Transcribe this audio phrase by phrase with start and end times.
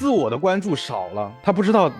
[0.00, 1.92] 自我的关注少了，他不知道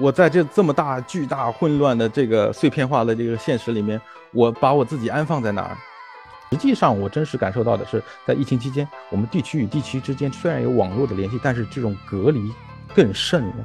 [0.00, 4.00] 我在这这么大巨大混乱的这个碎片化的这个现实里面，
[4.30, 5.76] 我把我自己安放在哪儿？
[6.50, 12.50] 实际上，我真实感受到的是，在疫情期间，我们地区与地区之间虽然有网络的联系，但是这种隔离
[12.94, 13.56] 更甚了。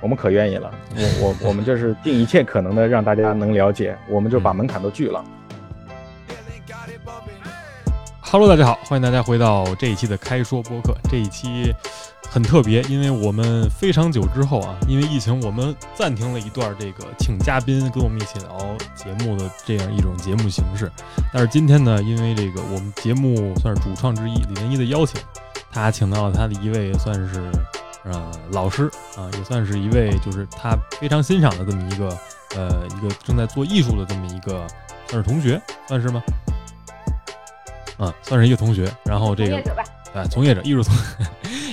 [0.00, 5.22] 我们可愿意了，我我我们就是尽一切可能的让大家能了解，我们就把门槛都拒了。
[8.22, 10.96] Hello，大家好，欢迎大家回到这一期的开说播客。
[11.10, 11.70] 这一期
[12.36, 20.92] 很特别，因为我们非常久之后啊，因为疫情，我们暂停了一段这个请嘉宾跟我们一起聊节目的这样一种节目形式。
[21.32, 25.18] 但是今天呢，因为这个我们节目算是主创之一李连一的邀请，
[25.72, 27.50] 他请到了他的一位算是
[28.04, 28.84] 呃老师
[29.16, 32.18] 啊，也算是一位就是他非常欣赏的这么一个
[32.54, 34.66] 呃一个正在做艺术的这么一个
[35.08, 36.22] 算是同学，算是吗？
[37.96, 39.56] 啊，算是一个同学，然后这个
[40.12, 40.94] 啊，从业者，艺术从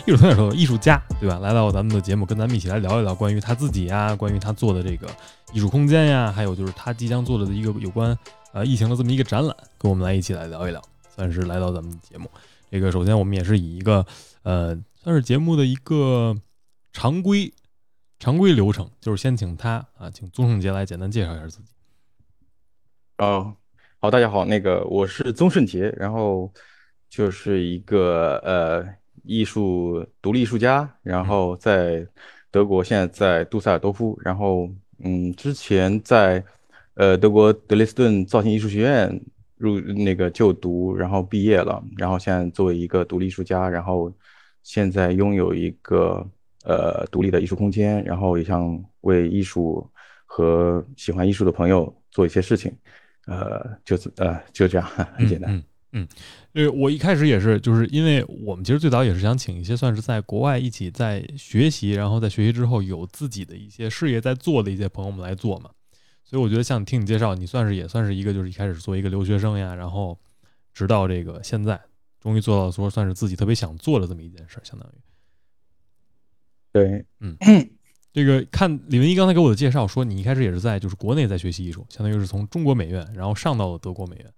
[0.06, 1.40] 艺术从业者，艺术家，对吧？
[1.40, 5.08] 来到咱们的节目，跟咱们一起来聊一聊关于他自己呀，关于他做的这个
[5.54, 8.18] 艺术空间呀，还有就是他即将做的一个有关
[8.52, 10.82] 呃疫情的这么一个展览，跟我们来一起来聊一聊，
[11.16, 12.30] 算是来到咱们的节目。
[12.70, 14.06] 这个首先我们也是以一个
[14.42, 16.36] 呃，算是节目的一个
[16.92, 17.54] 常规
[18.20, 21.72] 常规流程，就是先请他啊，请宗胜杰来简单介绍一下自己。
[23.20, 23.56] 哦。
[24.00, 26.52] 好，大家好，那个我是宗顺杰，然后
[27.10, 28.86] 就是一个呃
[29.24, 32.06] 艺术独立艺术家，然后在
[32.52, 34.70] 德国，现在在杜塞尔多夫，然后
[35.04, 36.44] 嗯，之前在
[36.96, 39.22] 呃德国德累斯顿造型艺术学院
[39.58, 44.12] 入那个就读，然后毕业了，然后现在作为一个独立艺术家，然后
[44.62, 46.26] 现在拥有一个
[46.66, 49.90] 呃独立的艺术空间，然后也想为艺术
[50.26, 52.72] 和喜欢艺术的朋友做一些事情。
[53.26, 54.86] 呃，就是呃，就这样，
[55.16, 55.50] 很简单。
[55.56, 55.64] 嗯嗯，
[56.53, 65.69] 呃，我一开始也是，就是因为我们其实最早也是想请一些算是在国外一起在学习，然后在学习之后有自己的一些事业在做的一些朋友们来做嘛。
[66.23, 70.20] 所以我觉得像听你介绍，你算是也算是一个，就是一开始做一个留学生呀，然后
[70.73, 71.80] 直到这个现在，
[72.20, 74.93] 终于做到说算是自己特别想做的这么一件事，相当于。
[76.71, 77.37] 对，嗯。
[78.11, 84.32] 这个看李文一刚才给我的介绍说，你一开始也是在就是国内在学习艺术，相当于是从中国美院，然后上到了德国美院。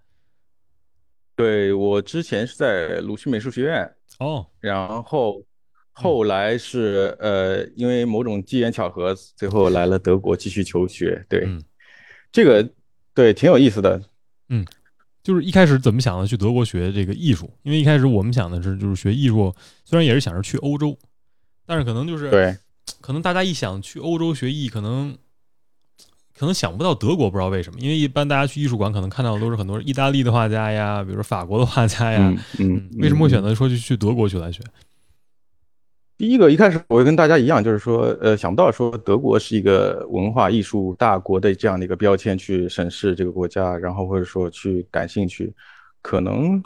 [1.36, 3.88] 对我之前是在鲁迅美术学院
[4.18, 5.44] 哦，然后
[5.92, 11.24] 后来是呃因为某种机缘巧合，最后来了德国继续求学。
[11.28, 11.46] 对，
[12.32, 12.68] 这个
[13.14, 14.02] 对挺有意思的。
[14.48, 14.64] 嗯，
[15.22, 17.48] 就是一开始怎么想的去德国学这个艺术？
[17.62, 19.54] 因为一开始我们想的是就是学艺术，
[19.84, 20.98] 虽然也是想着去欧洲，
[21.64, 22.56] 但是可能就是对。
[23.00, 25.16] 可能大家一想去欧洲学艺，可能
[26.38, 27.78] 可能想不到德国，不知道为什么。
[27.80, 32.34] 因为一般大家去艺术馆，可能看到的都是很多意大利的画家呀，比如说法国的画家呀。
[32.58, 34.60] 嗯，为什么会选择说去去德国去来学？
[36.18, 45.52] 第一个，一开始我会跟大家一样，就是说，呃，想不到说德国是一个文化艺术大国的这样的一个标签去审视这个国家，然后或者说去感兴趣，
[46.02, 46.62] 可能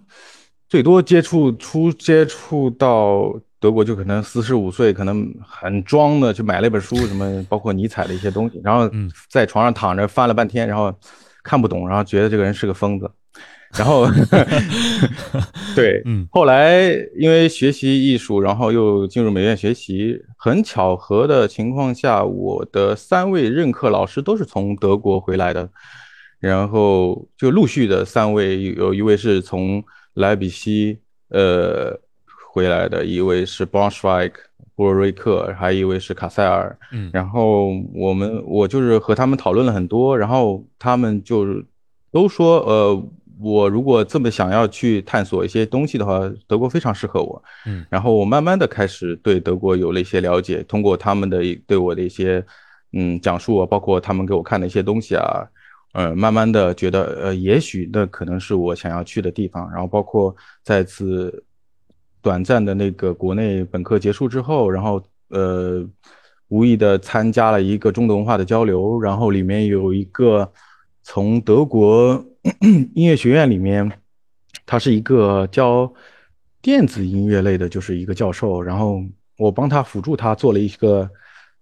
[0.68, 3.32] 最多接触出接触到。
[3.60, 8.90] 德国就可能四十五岁，可能很装的去买了一本书，什么 包括尼采的一些东西，然后
[9.28, 10.92] 在床上躺着翻了半天，然后
[11.44, 13.10] 看不懂，然后觉得这个人是个疯子，
[13.76, 14.08] 然后
[15.76, 16.88] 对，后来
[17.18, 25.68] 因为学习艺术，然后又进入美院学习，很巧合的情况下，我的三位任课老师都是从德国回来的，
[26.38, 29.84] 然后就陆续的三位，有一位是从
[30.14, 30.98] 莱比锡，
[31.28, 32.00] 呃。
[32.52, 36.76] 回来的一位是布尔瑞克，还有一位是卡塞尔。
[36.90, 41.64] 嗯，然后我们我就是和他们讨论了很多，然后他们就是
[42.10, 43.08] 都说，呃，
[43.40, 47.40] 我如果这么想要去探索一些东西的话，德国非常适合我。
[47.66, 51.38] 嗯，然后我慢慢的开始对德国有了一些了解，通过他们的
[51.68, 52.44] 对我的一些
[52.92, 55.46] 嗯讲述啊，包括他们给我看的一些东西啊，
[55.92, 59.70] 呃，慢慢的觉得，呃，也许那可能是我想要去的地方。
[59.70, 60.34] 然后包括
[60.64, 61.44] 再次。
[62.22, 65.86] 短暂的那个国内本科结束之后，然后呃，
[66.48, 70.50] 无意的参加了一个中德文化的交流，然后里面有一个
[71.02, 72.24] 从德国
[72.94, 73.90] 音乐学院里面，
[74.66, 75.92] 他是一个教
[76.60, 79.02] 电子音乐类的，就是一个教授，然后
[79.38, 81.08] 我帮他辅助他做了一个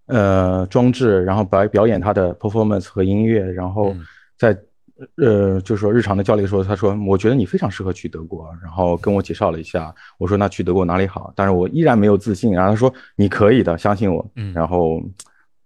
[0.06, 3.94] 呃装置，然后表表演他的 performance 和音乐，然后
[4.37, 4.56] 在。
[5.17, 9.95] 呃，就是说日常的交流的时候，他说，我觉得你非常适合去德国，然后跟我介绍了一下。
[10.19, 11.33] 我说，那去德国哪里好？
[11.37, 12.53] 但是我依然没有自信。
[12.53, 14.29] 然后他说，你可以的，相信我。
[14.35, 14.53] 嗯。
[14.53, 15.00] 然后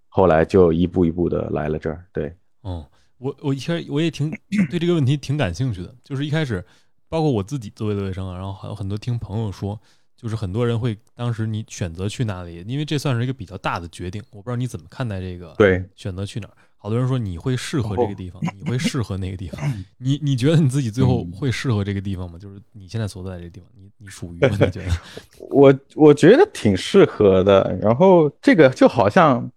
[0.08, 2.05] 后来就一步一步的来了这儿。
[2.12, 2.31] 对。
[2.61, 2.87] 哦，
[3.17, 4.31] 我我一开始我也挺
[4.70, 6.62] 对这个问题挺感兴趣的，就是一开始，
[7.08, 9.81] 包括我自己作为留学生啊，然后还有很多听朋友说，
[10.14, 14.23] 就是很多人会当时你选择去哪里，因为这算是一个比较大的决定。
[14.31, 16.55] 我不知道你怎么看待这个，对，选择去哪儿。
[16.82, 19.61] 好多人说你会适合这个地方，你会适合那个地方。
[19.99, 22.37] 你你觉得你自己最后会适合这个地方吗？
[22.37, 24.49] 就是你现在所在这个地方，你你属于吗？
[24.50, 24.90] 你觉得？
[25.50, 27.79] 我我觉得挺适合的。
[27.81, 29.49] 然后这个就好像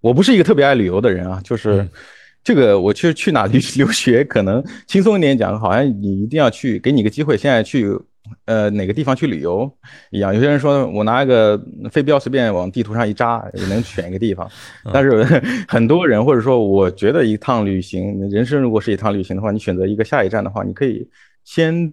[0.00, 1.88] 我不是一个特别爱旅游的人啊，就是
[2.42, 7.96] 这个我去去哪里 留学，可能轻松一点讲，好像你一定要去，给你一个机会，现在去。
[8.44, 9.70] 呃，哪个地方去旅游
[10.10, 10.34] 一样？
[10.34, 14.48] 有些人说我拿一个飞镖随便往地图上一扎，也能选一个地方。
[14.92, 15.24] 但是
[15.68, 21.08] 很多人或者说，我觉得一趟旅行，人生如果是一趟旅行的话，你选择一个下一站的话，你可以
[21.44, 21.92] 先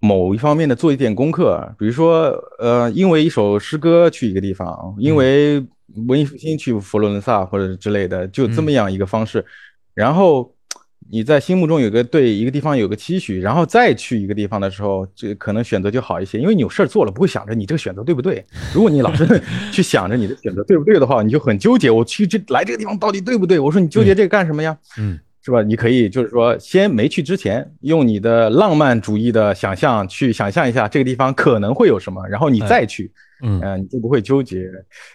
[0.00, 5.64] 某一方面的做一点功课，比如说，呃，因为一首诗歌去一个地方，因为
[6.06, 9.44] 文艺复兴去佛罗伦萨或者之类的，就这么样一个方式，
[9.94, 10.54] 然后。
[11.12, 18.44] 你在心目中有个对一个地方有个期许，然后再去一个地方的时候，这可能选择就好一些，因为你有事儿做了，不会想着你这个选择对不对。
[18.72, 19.42] 如果你老是
[19.72, 21.90] 去想着你的选择对不对的话，你就很纠结。
[21.90, 23.58] 我去这来这个地方到底对不对？
[23.58, 24.76] 我说你纠结这个干什么呀？
[24.98, 25.62] 嗯，是吧？
[25.62, 33.10] 你可以就是说，先没去之前，用你的浪漫主义的想象去想象一下这个地方可能会有什么，然后你再去。
[33.42, 34.70] 嗯，你就不会纠结，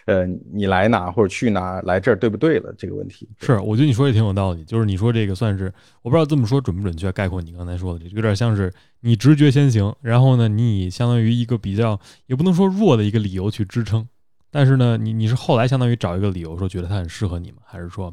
[0.06, 3.28] 呃，你来哪或者去哪，来这儿对不对了这个问题。
[3.38, 4.64] 是，我觉得你说也挺有道理。
[4.64, 14.04] 就是你说这个算是，我不知道这么说准不准确，概括你刚才说的，这有点像是你直觉先行，然后呢，你以相当于一个比较也不能说弱的一个理由去支撑，
[14.50, 17.58] 但是呢，你你是后来相当于找一个理由说觉得它很适合你吗？
[17.64, 18.12] 还是说，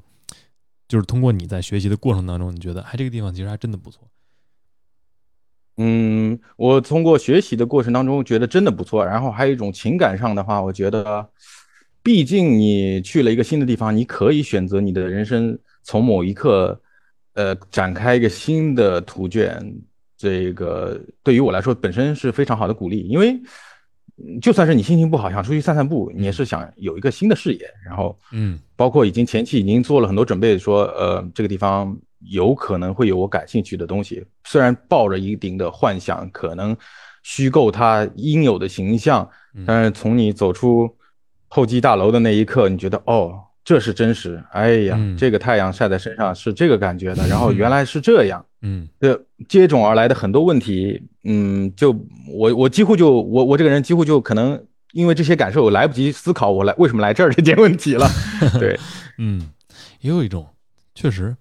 [0.93, 4.07] 就是通过你在学习的过程当中，你觉得哎这个地方其实还真的不错。
[5.77, 11.27] 嗯，我通过学习的过程当中觉得真的不错，然后还有一种情感上的话，我觉得，
[12.03, 16.79] 毕竟你去了一个新的地方，你可以选择你的人生从某一刻，
[17.33, 19.59] 呃，展开一个新的图卷。
[20.15, 23.41] 这个对于我来说本身是非常好的鼓励，因为
[24.41, 27.65] 就算是你心情不好，想出去散散步，你也是想有一个新的视野。
[27.85, 31.97] 然后，嗯，包括已经前期已经做了很多准备，说，呃，这个地方。
[32.29, 36.73] 有可能会有我感兴趣的东西，虽然抱着一定的幻想，可能
[37.21, 39.29] 虚构它应有的形象，
[39.67, 40.89] 但是从你走出
[41.49, 44.41] 候机大楼的那一刻，你觉得哦，这是真实。
[44.53, 48.45] 哎呀，这个太阳晒在身上是这个感觉的，然后原来是这样。
[48.63, 51.91] 嗯，这接踵而来的很多问题，嗯，就
[52.29, 58.07] 我我几乎就我我这个人几乎就可能因为这些感受，我来不及思考我来为什么来这儿这件问题了。
[58.57, 58.79] 对，
[59.17, 59.51] 嗯，
[59.99, 60.47] 也有一种
[60.95, 61.35] 确实。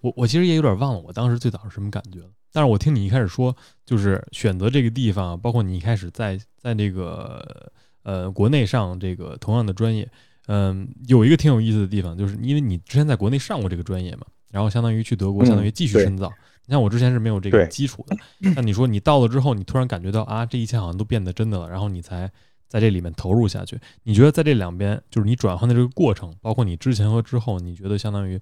[0.00, 3.54] 我我其实也有点忘了我当时最早是什么感觉了，但是我听你一开始说，
[3.84, 7.70] 就是选择这个地方，包括你一开始在在那个
[8.02, 10.08] 呃国内上这个同样的专业，
[10.46, 16.32] 嗯，有一个挺有意思的地方，就是因为你之前在国内上过这个专业嘛，然后相当于去德国，相当于继续深造。
[16.66, 18.16] 你像我之前是没有这个基础的，
[18.54, 22.30] 那你说你到了之后，你突然感觉到啊，这一切好像都变得真的了，然后你才
[22.68, 23.78] 在这里面投入下去。
[24.02, 28.40] 你觉得在这两边，就是你转换的这个过程，包括你之前和之后，你觉得相当于？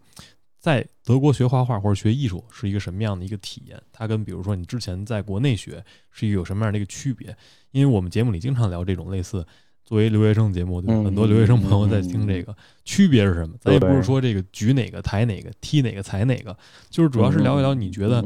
[0.59, 3.79] 在德国学画画或者学艺术是一个什么样的一个体验？
[3.93, 7.37] 它跟比如说你之前在国内学是一个有什么样的一个区别？
[7.73, 9.47] 因为我们节目里经常聊这种类似
[9.85, 13.55] 作为留学生节目，对很多留学生朋友在听这个区别是什么？
[13.61, 16.57] 咱也不是说这个举哪个抬哪个踢哪个踩哪个，
[16.91, 18.25] 就是主要是聊一聊你觉得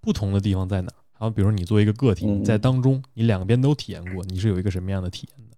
[0.00, 0.92] 不同的地方在哪？
[1.18, 5.56] 然后比如你作为一个个体在当中，你两边都体验过，你是有一个什么样的体验的？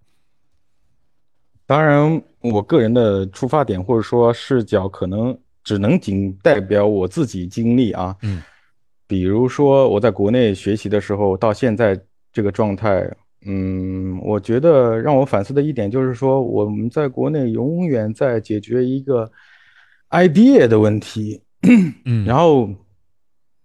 [1.67, 5.39] 当然，我个人的出发点或者说视角可能。
[5.65, 8.43] 只能仅代表我自己经历啊，嗯，
[9.07, 11.97] 比如说我在国内学习的时候，到现在
[12.33, 13.09] 这个状态，
[13.45, 19.31] 嗯，我觉得让我反思的一点就是说，我们在国内永远在解决一个
[20.11, 21.43] idea 的问题，
[22.05, 22.69] 嗯， 然后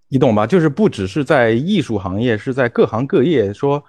[0.10, 0.48] 你懂吧？
[0.48, 3.84] 就是不只是在艺术行业，是在各行各业说。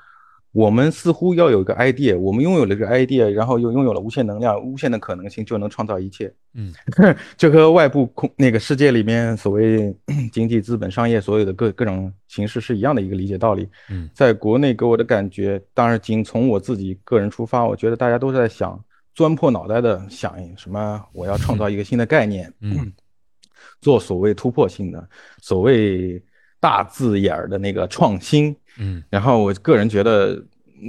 [0.58, 6.34] 我们似乎要有一个 idea，我们拥有了一个 idea，然后又拥有了无限能量、无限的可能性，就能创造一切。
[6.54, 6.74] 嗯，
[7.38, 9.94] 这和外部空那个世界里面所谓
[10.32, 13.68] 经济、资本、商业所有的各各种形式是一样的一个理解道理。
[13.88, 18.84] 嗯，在国内给我的感觉，当然仅从我自己个人出发，我觉得大家都在想
[19.14, 22.92] 钻破脑袋的想什么，我要创造一个新的概念，嗯，
[23.80, 25.08] 做所谓突破性的、
[25.40, 26.20] 所谓
[26.60, 28.54] 大字眼儿的那个创新。
[28.78, 30.40] 嗯，然后我个人觉得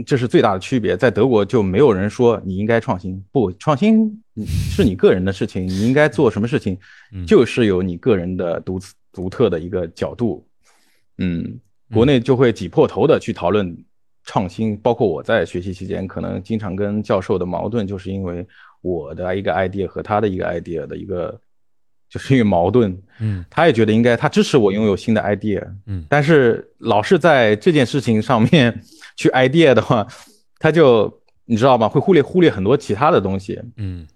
[0.05, 6.77] 这是最大的区别，在德国就没有人说你应该创新，不创新 是你个人的事情，你应该做什么事情，
[7.25, 8.79] 就是有你个人的独
[9.11, 10.45] 独特的一个角度。
[11.17, 11.59] 嗯，
[11.91, 13.75] 国内就会挤破头的去讨论
[14.23, 18.45] 创新，包括我在学习期间，可能经常跟教授的矛盾，就是因为
[18.81, 21.39] 我的一个 idea 和他的一个 idea 的一个。
[22.09, 28.81] 就是因为矛盾，嗯，他也觉得应该，他支持我拥有新的 idea，嗯，但是老是在这件事情上面
[29.15, 30.07] 去 idea 的话，
[30.57, 31.87] 他就你知道吗？
[31.87, 33.61] 会忽略忽略很多其他的东西。
[33.77, 34.07] 嗯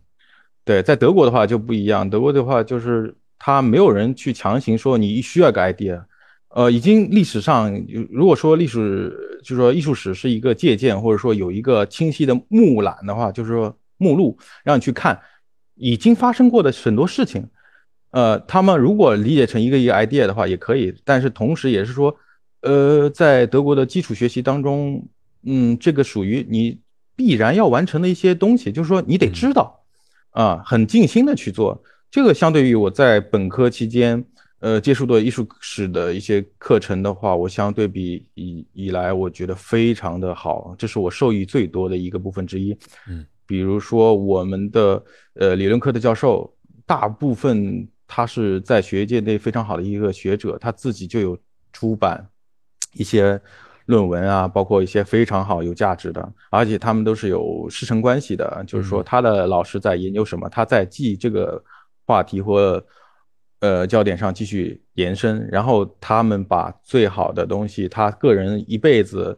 [0.66, 6.02] 对，在德国的话就不一样，德国的话就是他没有人去强行说你需要个 idea，
[6.50, 7.70] 呃，已经历史上
[8.10, 15.20] 如果说历史就是说艺术史是一个借鉴，或者说有一个清晰的目览的话，就是说目录让你去看
[15.76, 17.46] 已经发生过的很多事情，
[18.13, 22.15] 呃，他们如果理解成一个一个 idea 的话也可以，但是同时也是说，
[22.62, 25.05] 呃，在德国的基础学习当中，
[25.43, 26.79] 嗯，这个属于你
[27.15, 29.79] 必然要完成的一些东西，就是说你得知道。
[30.34, 31.79] 啊，很尽心的去做
[32.10, 34.25] 这个，相对于我在本科期间，
[34.62, 42.75] 呃，接触的艺术史的一些课程的话，我相对比以以来，我觉得非常的好，这是我受益最多的一个部分之一。
[43.08, 45.03] 嗯，比如说我们的
[45.36, 46.51] 呃理论课的教授，
[46.88, 51.38] 大部分他是在学界内非常好的一个学者，他自己就有
[51.72, 52.29] 出版
[52.93, 53.41] 一些。
[53.88, 61.62] 论文啊，包括一些非常好、有价值的，而且他们都是有师承关系的，就是说他的老师在研究什么，他在记这个
[62.05, 62.82] 话题或
[63.60, 69.38] 呃焦点上继续延伸，然后他们把最好的东西，他个人一辈子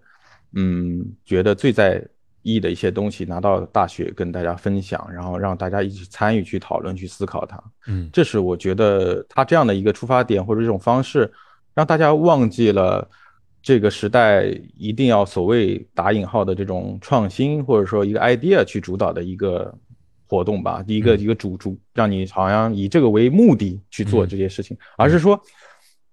[0.54, 2.08] 嗯觉得最在
[2.46, 7.62] 意的一些东西拿到大学跟大家分享，然后让大家一起参与去讨论、去思考它。
[7.88, 11.30] 嗯，这是我觉得他这样的一个出发点或者这种方式，
[11.74, 13.10] 让大家忘记了。
[13.68, 14.46] 这个时代
[14.78, 19.74] 一定要所谓打引号的这种创新，或者说一个 idea 去主导的一个
[20.28, 20.84] 活动吧。
[20.84, 25.50] 第一个一个主主让你好像以这个为目的去做这些事情，而是说，嗯，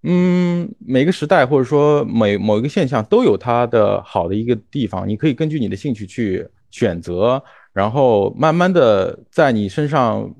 [0.02, 7.42] 嗯每个时代或者说每某一个现象都有它的好的一个地方，你可以根据你的兴趣去选择，
[7.72, 10.34] 然后慢慢的在你身上。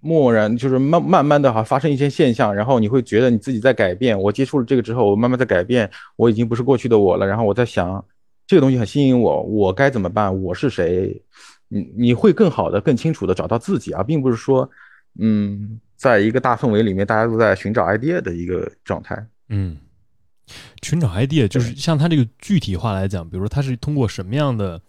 [0.00, 4.16] 默然就是慢慢慢的哈发生一些现象，然后你会觉得你自己在改变。
[4.16, 7.26] 我接触了这个之后，我慢慢在改变，我已经不是过去的我了。
[7.26, 8.04] 然后我在想，
[8.46, 10.40] 这个东西很吸引我，我该怎么办？
[10.42, 11.20] 我是谁？
[11.66, 14.70] 你你会更好的、更清楚的找到自己啊，并不是说，
[15.18, 19.26] 嗯，在一个大氛围里面，大家都在寻找 idea 的一个状态。
[19.48, 19.76] 嗯，
[20.82, 24.80] 寻找 idea 就是像它这个具体化来讲，比如说它是通过什么样的？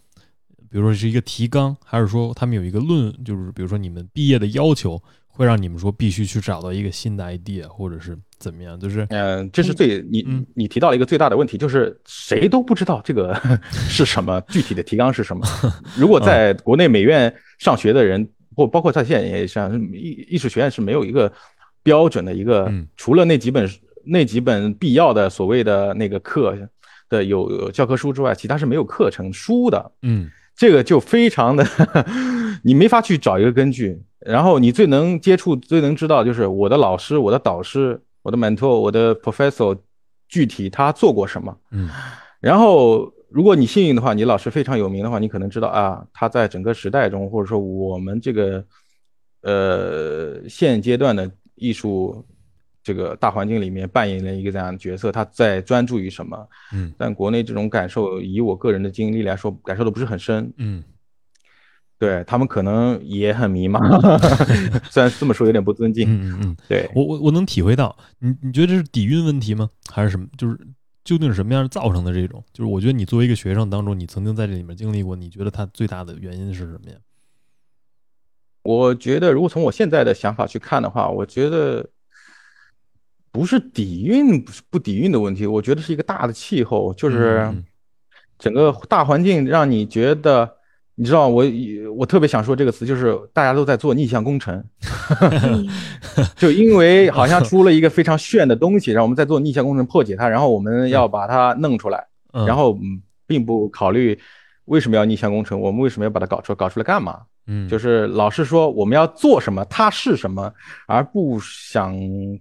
[0.70, 8.78] 比如说是一个提纲，还是说他们有一个论，就是比如说你们毕业的要求会让你们说必须去找到一个新的 idea，或者是怎么样？
[8.78, 13.34] 就是嗯，这是最你你提到了一个最大的问题，就是谁都不知道这个
[13.72, 15.48] 是什么具体的提纲是什么。
[15.98, 21.32] 如果在国内美院上学的人，或包括在现在也像艺艺术学院是没有一个
[21.84, 23.70] 标准的一个，除了那几本
[24.04, 26.58] 那几本必要的所谓的那个课
[27.08, 29.92] 的有教科书之外，其他是没有课程书的。
[30.02, 30.30] 嗯。
[30.56, 31.64] 这个就非常的，
[32.66, 34.02] 你没法去找一个根据。
[34.22, 39.78] 然后你最能接触、最能知道，就是我的老师、我的导师、我的 mentor、我的 professor，
[40.28, 41.56] 具体他做过什么。
[41.70, 41.88] 嗯。
[42.42, 48.66] 然后，如果你幸运的话，你老师非常有名的话，你可能知道啊，他在整个时代中，或者说我们这个，
[49.42, 52.26] 呃，现阶段的艺术。
[52.84, 56.48] 这个大环境里面扮演了一个这样的角色，他在专注于什么？
[56.72, 60.50] 嗯，但国内这种感受，以我个人的经历来说，感受的不是很深。
[60.56, 60.82] 嗯，
[62.00, 63.82] 对他们可能也很迷茫，
[64.90, 66.08] 虽然这么说有点不尊敬。
[66.10, 69.70] 嗯嗯嗯，对我我我能体会到，你你觉得这是底蕴问题吗？
[69.92, 70.26] 还是什么？
[70.38, 70.58] 就是
[71.08, 72.44] 究竟是什么样造成的这种？
[72.52, 76.98] 就是我觉得你作为一个学生当中，你曾经在这里面经历过，你觉得它最大的原因是什么呀？
[78.64, 81.90] 我觉得，如果从我现在的想法去看的话，我觉得。
[83.30, 87.48] 不是底蕴不是不底蕴的问题，我觉得是一个大的气候，就是
[88.40, 90.57] 整个大环境让你觉得，
[91.00, 91.46] 你知道，我
[91.96, 94.64] 我特别想说这个词，就是大家都在做逆向工程，
[96.36, 102.04] 就因为好像出了一个非常炫的东西，然后我们在做逆向工程破解它，然后我们要把它弄出来，
[102.48, 102.76] 然后
[103.28, 104.18] 并不考虑
[104.66, 107.22] 为什么要逆向工程，我们为什么要把它搞出来，搞出来干嘛？
[107.46, 110.52] 嗯，就是老是说我们要做什么，它是什么，
[110.88, 111.96] 而不想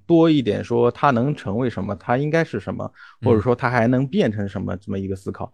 [0.07, 2.91] 多一点说它能成为什么，它应该是什么，
[3.23, 5.53] 或者说它还能变成什么这么一个思考。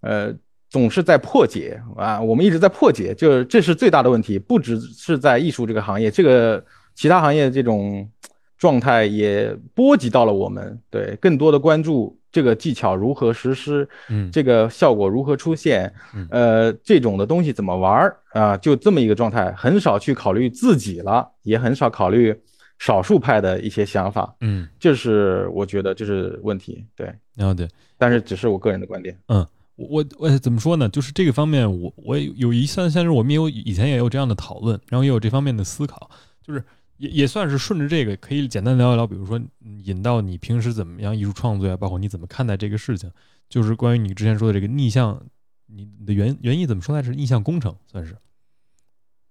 [0.00, 0.32] 呃，
[0.70, 8.08] 总是在破解啊，我们一直在破解，就是这是最大的问题，不只是在艺术这个行业，这个其他行业这种
[8.56, 12.16] 状态也波及到了我们，对更多的关注。
[12.32, 13.88] 这个技巧如何实施？
[14.08, 15.92] 嗯，这个效果如何出现？
[16.30, 18.56] 呃，这种的东西怎么玩儿啊？
[18.56, 22.32] 就这么一个状态，很少去考虑自己了，也很少考虑
[22.78, 24.32] 少数派的一些想法。
[24.42, 26.86] 嗯，这是我觉得这是问题。
[26.94, 27.66] 对，然后对，
[27.98, 29.18] 但是只是我个人的观点。
[29.26, 29.44] 嗯，
[29.88, 30.88] 我我怎么说呢？
[30.88, 36.10] 就是这个方面，我我有一算算是我们有以前也有这样的讨论，然后也有这方面的思考，
[36.42, 36.62] 就是。
[37.00, 39.40] 也也算是顺着这个，可以简单聊一聊，比如说
[39.84, 43.10] 引到你平时怎么样艺术创作呀，包括你怎么看待这个事情，
[43.48, 45.18] 就是关于你之前说的这个逆向
[45.64, 47.10] 你你的原原意怎么说来着？
[47.12, 48.14] 逆向工程算是，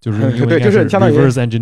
[0.01, 1.21] 就是 对，就是相当于这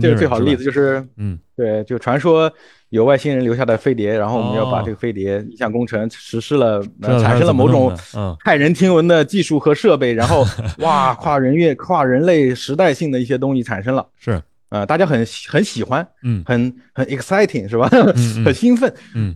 [0.10, 2.50] 个最好的例子就是，嗯对，就传说
[2.90, 4.84] 有外星人留下的飞碟，然后我们要把哦。
[4.86, 8.36] 这个飞碟一项工程实施了，产生了某种嗯。
[8.46, 10.46] 骇人听闻的技术和设备，然后
[10.80, 14.42] 哇，跨人越跨人类时代性的一些东西产生了，是。
[14.70, 17.88] 呃，大家很很喜欢，嗯很很 exciting 是吧？
[17.94, 18.46] 嗯嗯。
[18.46, 19.36] 很兴奋，嗯，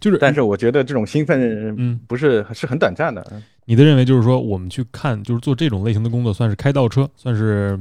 [0.00, 2.00] 就是但是我觉得这种兴奋嗯。
[2.06, 7.78] 不是是很短暂的，你的认为就是说，我们去看，就是做这种类型的工作，算是开倒车，算是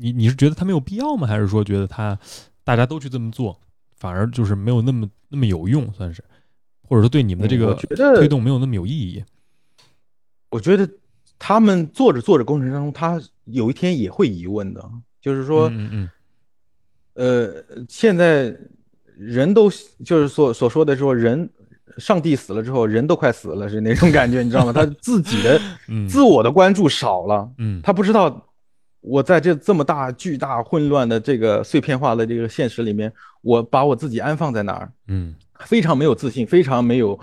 [0.00, 1.26] 你你是觉得它没有必要吗？
[1.26, 2.18] 还是说觉得它
[2.64, 3.56] 大家都去这么做，
[4.00, 6.24] 反而就是没有那么那么有用，算是，
[6.88, 7.74] 或者说对你们的这个
[8.16, 9.22] 推动没有那么有意义？
[10.48, 10.88] 我觉得
[11.38, 14.84] 他们做着做着过程当中，他有一天也会疑问的，
[15.20, 16.10] 就是说，嗯嗯。
[17.14, 18.56] 呃，现在
[19.16, 19.70] 人都
[20.04, 21.48] 就是所所说的说人，
[21.98, 24.72] 上帝死了之后，人都快死了，是那种感觉，你知道吗？
[24.72, 26.08] 他自己的 嗯。
[26.08, 27.80] 自我的关注少了，嗯。
[27.82, 28.49] 他不知道
[29.00, 37.18] 我在这这么大巨大混乱的这个碎片化的这个现实里面，我把我自己安放在哪儿，嗯非常没有自信，非常没有。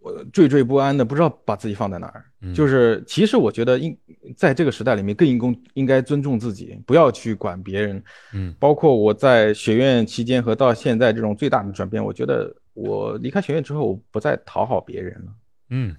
[0.00, 2.24] 我惴惴不安的，不知道把自己放在哪儿。
[2.40, 3.98] 嗯，就是其实我觉得应
[4.36, 8.00] 在这个时代里面更应公应该尊重自己，不要去管别人。
[8.32, 15.32] 嗯包括我在学院期间和到现在这种最大的转变，我觉得我离开学院之后，我不再讨好别人了。
[15.70, 15.96] 嗯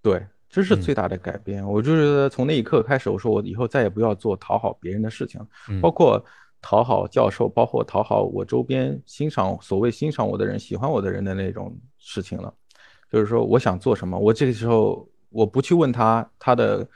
[0.00, 0.80] 对，这是嗯。
[0.80, 1.66] 最大的改变。
[1.66, 5.80] 我就是从那一刻开始，我说我以后再也不要做讨好别人的事情，嗯。
[5.80, 6.22] 包括
[6.60, 12.52] 讨好教授，包括讨好我周边欣赏所谓欣赏我的人、喜欢我的人的那种事情了。
[13.10, 16.86] 就是说，我想做什么，我这个时候我不去问他他的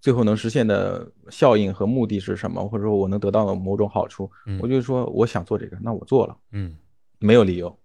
[0.00, 4.58] 最后能实现的效应和目的是什么，或者说我能得到某种好处，嗯。
[4.62, 6.76] 我就说我想做这个，那我做了，嗯。
[7.18, 7.78] 没有理由，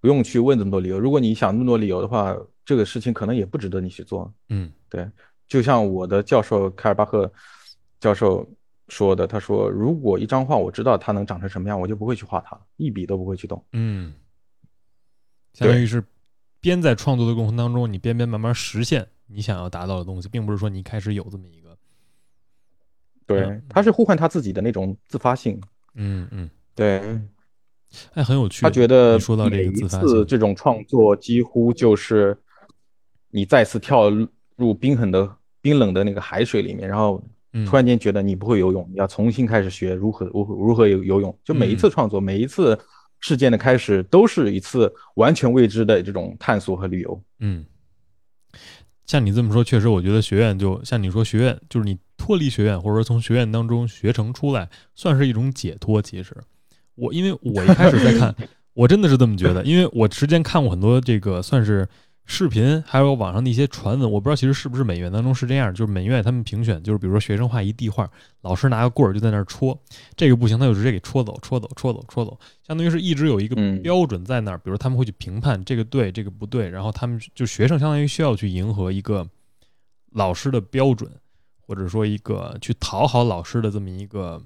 [0.00, 0.98] 不用去问这么多理由。
[0.98, 4.32] 如果你想那么多理由的话，这个事情可能也不值得你去做。
[4.48, 5.08] 嗯对，
[5.46, 7.30] 就像我的教授凯尔巴赫
[8.00, 8.48] 教授
[8.88, 13.62] 说的，他说，如果一张画我知道它能长成什么样，我就不会去画它，一笔都不会去动。
[13.72, 14.14] 嗯，
[15.52, 16.02] 相当于是
[16.60, 21.76] 边在创作的过程当中，你边边慢慢实现你想要达到的东西，并不是说你一开始有这么一个，
[23.26, 25.60] 对嗯，他是呼唤他自己的那种自发性。
[25.94, 27.20] 嗯嗯，对，
[28.14, 28.62] 哎，很有趣。
[28.62, 32.36] 他觉得说到这个自发次性，这种创作几乎就是
[33.30, 34.10] 你再次跳
[34.56, 37.22] 入冰冷的冰冷的那个海水里面，然后
[37.52, 41.38] 嗯突然间觉得你不会游泳，你要重新开始学如何如何如何游游泳。
[41.44, 42.78] 就每一嗯次创作，每一次
[43.20, 47.22] 事件的开始，都是一次完全未知的这种探索和旅游。
[47.40, 47.64] 嗯，
[49.06, 56.02] 像你这么说，确实，我觉得学院就像你说，学院就是你脱离学院，或者说从学院当中学成出来，算是一种解脱。
[56.02, 56.36] 其实，
[56.98, 58.34] 我因为我一开始在看，
[58.74, 61.88] 我真的是这么觉得，因为我之前看过很多这个算是
[62.26, 68.06] 视频，还有网上的一些传闻，我不知道其实是不是美院当中是这样，就是美院他们评选，就是比如说学生画一地画，
[68.42, 69.78] 老师拿个棍儿就在那儿戳，
[70.14, 73.80] 这个不行，他就直接给戳走，戳走，戳走，戳走，相当于是一直有一个嗯。
[73.82, 79.26] 标准在那儿，比如他们会去评判这个对，这个不对，然后他们就学生相当于需要去迎合一个
[80.12, 81.10] 老师的标准，
[81.66, 84.42] 或者说一个去讨好老师的这么一个，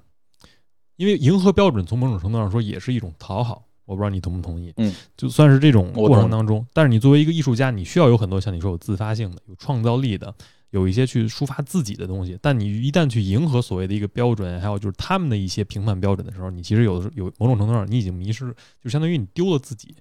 [0.95, 4.73] 因为迎合标准从某种程度上说也是一种讨好，我不知道你同不同意？
[4.77, 10.33] 嗯，就算是这种过程当中，但是你作为一个艺术家，你需要有很多像你说有自发性的、有创造力的，
[10.69, 12.37] 有一些去抒发自己的东西。
[12.41, 19.95] 但你一旦去迎合所谓的一个标准，还有就是他们的一些评判标准的时候，你其实有的时候有某种程度上你已经迷失，就相当于你丢了自己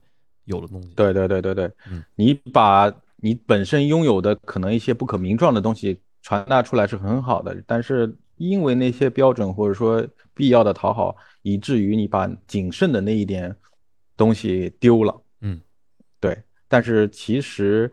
[0.45, 0.91] 有的东西。
[0.95, 8.15] 对对对对对嗯，你把你本身拥有的可能一些不可名状的东西传达出来是很好的，但是
[8.51, 13.55] 因为那些标准或者说必要的讨好，以至于你把仅剩的那一点
[14.17, 15.23] 东西丢了。
[15.41, 15.61] 嗯，
[16.21, 16.37] 对。
[16.69, 17.93] 但是其实，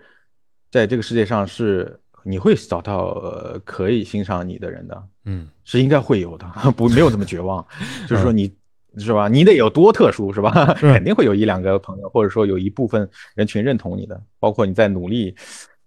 [0.72, 7.66] 在这个世界上是你会找到呃可以欣赏你的人的，嗯是应该会有的， 不没有这么绝望。
[8.08, 8.56] 就是说嗯你
[8.98, 9.28] 是吧？
[9.28, 10.74] 你得有多特殊是吧？
[10.80, 15.36] 肯定会有一两个朋友，或者说有一部分人群认同你的，包括你在努力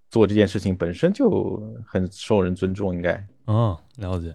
[0.08, 3.26] 做这件事情本身就很受人尊重，应该。
[3.46, 4.32] 哦，了解。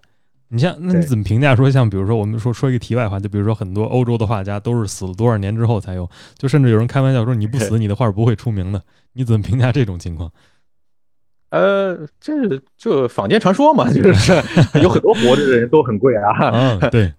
[0.50, 8.82] 你像，那你怎么评价说，像比如说，我们说说一个题外话，就比如说很多欧洲的画家都是死了多少年之后才有，就甚至有人开玩笑说你不死， 你的画不会出名的。
[9.14, 10.32] 你怎么评价这种情况？
[11.50, 14.34] 呃，这就坊间传说嘛，就是
[14.82, 17.12] 有很多活着的人都很贵啊，啊，对，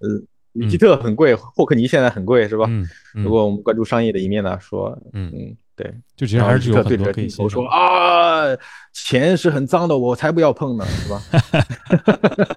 [0.52, 2.66] 米基特很贵，霍克尼现在很贵，是吧？
[2.68, 7.64] 嗯嗯如果我们关注商业的一面呢，说，嗯，嗯，对，就其实还是有很多可以对着镜头说。
[7.68, 8.42] 啊，
[8.92, 11.22] 钱是很脏的，我才不要碰呢，是吧？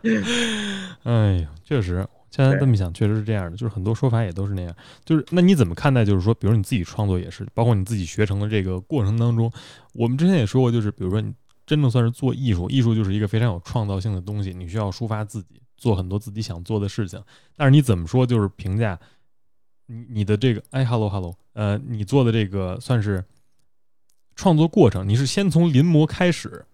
[1.03, 4.75] 哎呀，确实，现在这么想，确实是这样的，就是很多说法也都是那样。
[5.05, 6.03] 就是那你怎么看待？
[6.03, 9.51] 就是说，比如你自己创作也是，包括你自己学成的这个过程当中，
[9.93, 11.31] 我们之前也说过，就是比如说你
[11.67, 17.21] 真正算是做艺术，艺术就是一个非常有创造性的东西，你需要抒发自己，做很多自己想做的事情。
[17.55, 18.99] 但是你怎么说，就是评价
[20.09, 23.23] 你的这个，哎，hello hello，呃，你做的这个算是
[24.35, 26.65] 创作过程，你是先从临摹开始，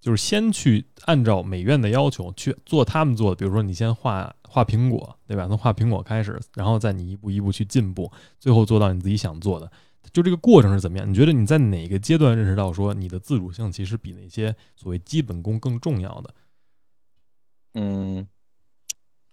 [0.00, 5.46] 就是先去按照美院的要求去做他们做的，比如说你先画画苹果，对吧？
[5.48, 9.70] 从画苹果开始，然后再你一步一步去进步，最后做到你自己想做的。
[10.12, 11.08] 就这个过程是怎么样？
[11.08, 16.34] 你觉得你在哪个阶段认识到说你的自主性其实比那些所谓基本功更重要的？
[17.74, 18.26] 嗯，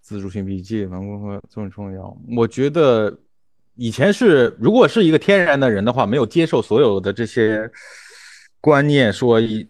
[0.10, 2.18] 自主性比基本功更重要。
[2.36, 3.16] 我觉得
[3.76, 7.70] 以前是，如果是一个天然的人的话，没有接受所有的这些。
[8.62, 9.66] 观念说一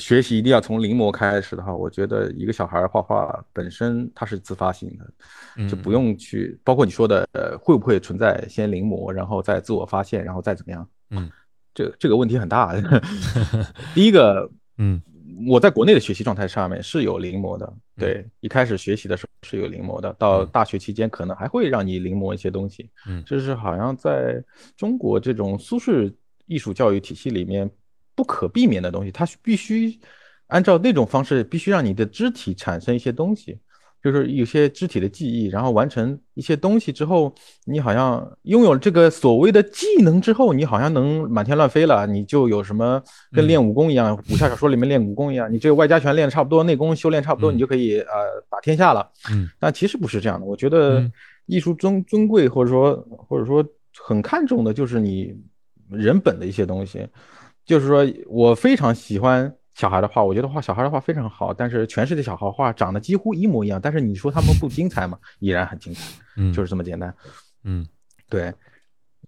[0.00, 10.88] 学习一定要从临摹开始的话，我觉得一个小孩画画本身他是自发性的，就不用去包括你说的呃会不会存在先临摹，然后再自我发现，然后再怎么样？
[11.10, 11.30] 嗯，
[11.72, 12.74] 这这个问题很大。
[13.94, 15.00] 第一个，嗯，
[15.46, 22.90] 我在国内的学习状态上面是有临摹的，对，一开始学习的时候是有临摹的，到大学期间可能还会让你临摹一些东西。
[23.06, 24.42] 嗯，这是好像在
[24.76, 26.12] 中国这种苏式
[26.46, 27.70] 艺术教育体系里面。
[28.14, 29.98] 不可避免的东西，它必须
[30.48, 33.58] 按照那种方式，必须让你的肢体产生一些东西，
[34.02, 37.32] 就是有些肢体的记忆，然后完成一些东西之后，
[37.66, 48.06] 你好像拥有这个所谓的技能之后，你好像能满天乱飞了，你就有什么跟练武功一样，武侠小说里面练武功一样，你这个外家拳练的差不多，内功修炼差不多，你就可以呃
[48.50, 49.08] 打天下了。
[49.30, 51.08] 嗯，但其实不是这样的，我觉得
[51.46, 53.64] 艺术尊尊贵或者说或者说
[53.96, 55.32] 很看重的就是你
[55.88, 57.06] 人本的一些东西。
[57.64, 65.18] 就是说我非常喜欢小孩的画，我觉得画小孩的画非常好，但是全世界小孩画长得几乎一模一样，但是你说他们不精彩吗？
[65.38, 66.00] 依然很精彩，
[66.36, 67.14] 嗯，就是这么简单，
[67.64, 67.86] 嗯，
[68.28, 68.52] 对。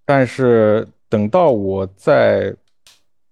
[0.04, 2.54] 但是等到我在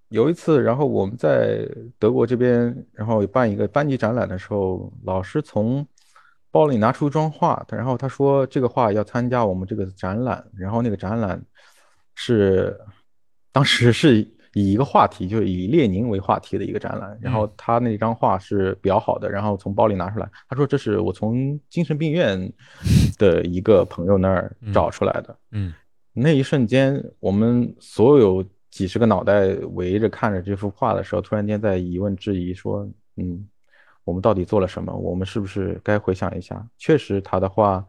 [0.08, 5.86] 有一次，然后我们在德国这边，然后办一个班级展览的时候，老师从
[6.50, 11.40] 包里拿出一张画，然后他说这个画要参加我们这个展览，然后那个展览
[12.14, 12.80] 是
[13.52, 14.26] 当时是。
[14.54, 17.18] 以一个话题，就是以列宁为话题的一个展览。
[17.20, 22.52] 然后他那张画是比较好的，然后从包里拿出来，他说这是我从精神病院
[23.18, 25.34] 的一个朋友那儿找出来的。
[25.52, 25.72] 嗯，
[26.12, 32.86] 那一瞬间，我们所有几十个脑袋围着看着这幅画的时候，突然间在疑问质疑说
[33.16, 33.46] ：“嗯，
[34.04, 34.94] 我们到底做了什么？
[34.94, 36.62] 我们是不是该回想一下？
[36.76, 37.82] 确实，他的画，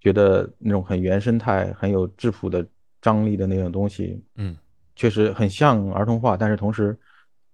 [0.00, 2.66] 觉得那种很原生态、很有质朴的
[3.00, 4.54] 张力的那种东西，嗯。”
[4.96, 6.96] 确实很像儿童画，但是同时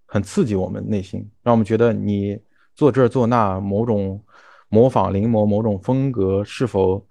[0.07, 2.38] 很刺激我们内心，让我们觉得你
[2.74, 4.22] 做这做那，某种
[4.68, 7.05] 模仿临摹某种风格是否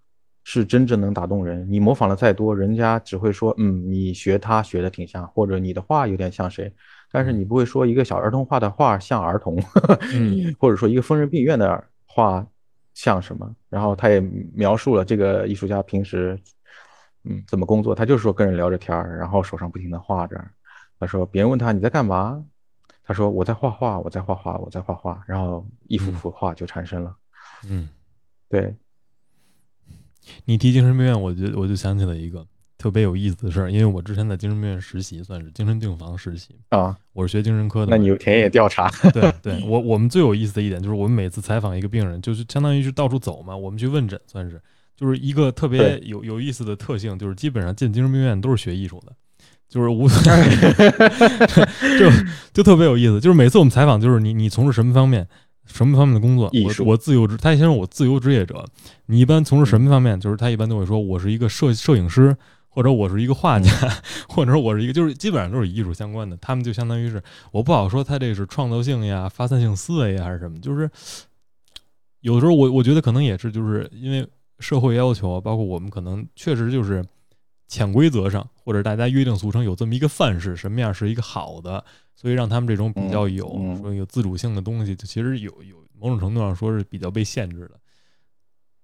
[0.44, 1.65] 是真正能打动人？
[1.70, 6.72] 你模仿的再多，人家只会说，嗯，你学他学的挺像，或者你的画有点像谁，
[7.12, 9.60] 但是你不会说一个小儿童画的画像儿童，
[10.60, 12.46] 或者说一个疯人病院的画
[12.94, 13.56] 像什么？
[13.70, 14.20] 然后他也
[14.54, 16.39] 描述了这个艺术家平时。
[17.24, 17.94] 嗯，怎么工作？
[17.94, 20.42] 他就是说跟人聊着天儿，然后手上不停的画着。
[21.00, 22.44] 他说别人问他你在干嘛，
[23.04, 25.22] 他说我在画画，我在画画，我在画画。
[25.28, 27.16] 然后一幅幅画就产生了。
[27.68, 27.90] 嗯，
[28.48, 28.76] 对。
[30.46, 32.46] 你提精神病院，我就我就想起了一个
[32.78, 36.96] 特别有意思的事儿，因为我之前在精神病院实习，算是精神病房实习啊。
[37.14, 37.90] 我是学精神科的。
[37.90, 38.90] 那你有田野调查？
[39.12, 44.62] 对对，我我们最有意思的一点就是我们每次采访一个病人，就是相当于是到处走嘛，我们去问诊，算是。
[45.00, 49.14] 就是一个特别有有意思的特性，就是基本上进精神病院都是学艺术的，
[49.70, 50.10] 就是无
[51.98, 52.12] 就
[52.52, 53.18] 就特别有意思。
[53.18, 55.26] 就是每次我们采访，就是你你从事什么方面
[55.66, 56.52] 什么方面的工作？
[56.66, 58.66] 我我自由职，他先说我自由职业者。
[59.06, 60.20] 你一般从事什么方面？
[60.20, 62.36] 就是他一般都会说我是一个摄摄影师，
[62.68, 63.72] 或者我是一个画家，
[64.28, 66.36] 或者说我是一个，就是基本上都是艺术相关的。
[66.42, 70.60] 他们就相当于是我不好说他这是创造性呀、发散性思维呀还是什么。
[70.60, 70.92] 就是
[72.20, 74.28] 有时候我我觉得可能也是就是因为。
[74.60, 77.04] 社会要求，包括我们可能确实就是
[77.67, 81.84] 潜规则上，或者大家约定俗成有这么一个范式，什么样是一个好的，
[82.15, 83.48] 所以让他们这种比较有
[83.80, 87.72] 说有自主性的东西，其实有有某种程度上说是比较被限制的。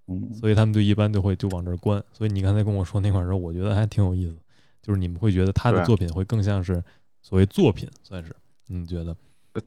[0.07, 2.01] 嗯，所以他们就一般就会就往这儿关。
[2.13, 4.37] 所以你刚才跟我说那块儿时候，我觉得还挺有意思，
[4.81, 6.83] 就是你们会觉得他的作品会更像是
[7.21, 8.35] 所谓作品，算是
[8.67, 9.15] 你觉得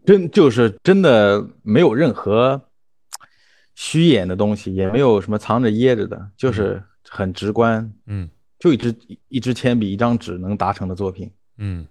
[0.07, 2.63] 真就是真的没有任何。
[3.81, 8.93] 虚掩的东西也没有什么藏着掖着的，就是很直观，嗯，就一支
[9.29, 11.87] 一支铅笔一张纸能达成的作品，嗯，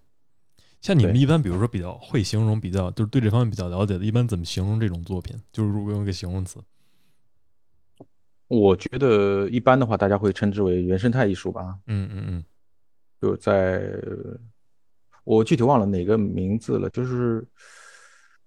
[0.82, 5.34] 像你们一般，比如说比较会形容，比较就是对这方面比较了解的，一般怎么形容这种作品？
[5.54, 6.60] 就是如果用一个形容词，
[8.50, 12.43] 我觉得一般的话，大家会称之为原生态艺术吧，嗯嗯嗯，
[13.21, 13.89] 就在
[15.23, 17.47] 我具体忘了哪个名字了，就是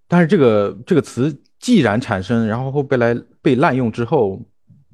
[0.07, 4.41] 但是这个这个词既然产生，然后后被来被滥用之后，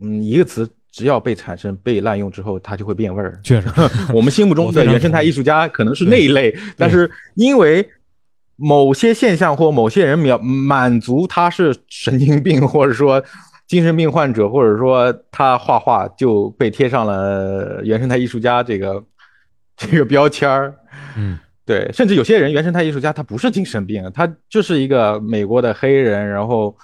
[0.03, 3.41] 嗯，一个词只要被产生被滥用之后，它就会变味儿。
[3.43, 3.69] 确实，
[4.13, 7.89] 我们心目中的原生态艺术家可能是那一类，但是因为
[8.57, 13.23] 某些现象或某些人满满足他是神经病，或者说
[13.67, 19.05] 精神病患者，或者说他画画就被贴上了原生态艺术家这个
[19.77, 20.75] 这个标签儿。
[21.17, 26.75] 嗯，对，甚至有些人原生态艺术家他不是精神病，他就是一个美国的黑人，然后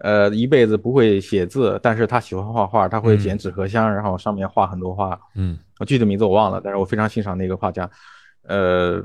[0.00, 5.18] 呃一辈子不会写字，但是他喜欢画画，他会剪纸盒箱，然后上面画很多画。
[5.36, 7.88] 嗯，我具体名字我忘了，但是我非常欣赏那个画家。
[8.46, 9.02] 呃。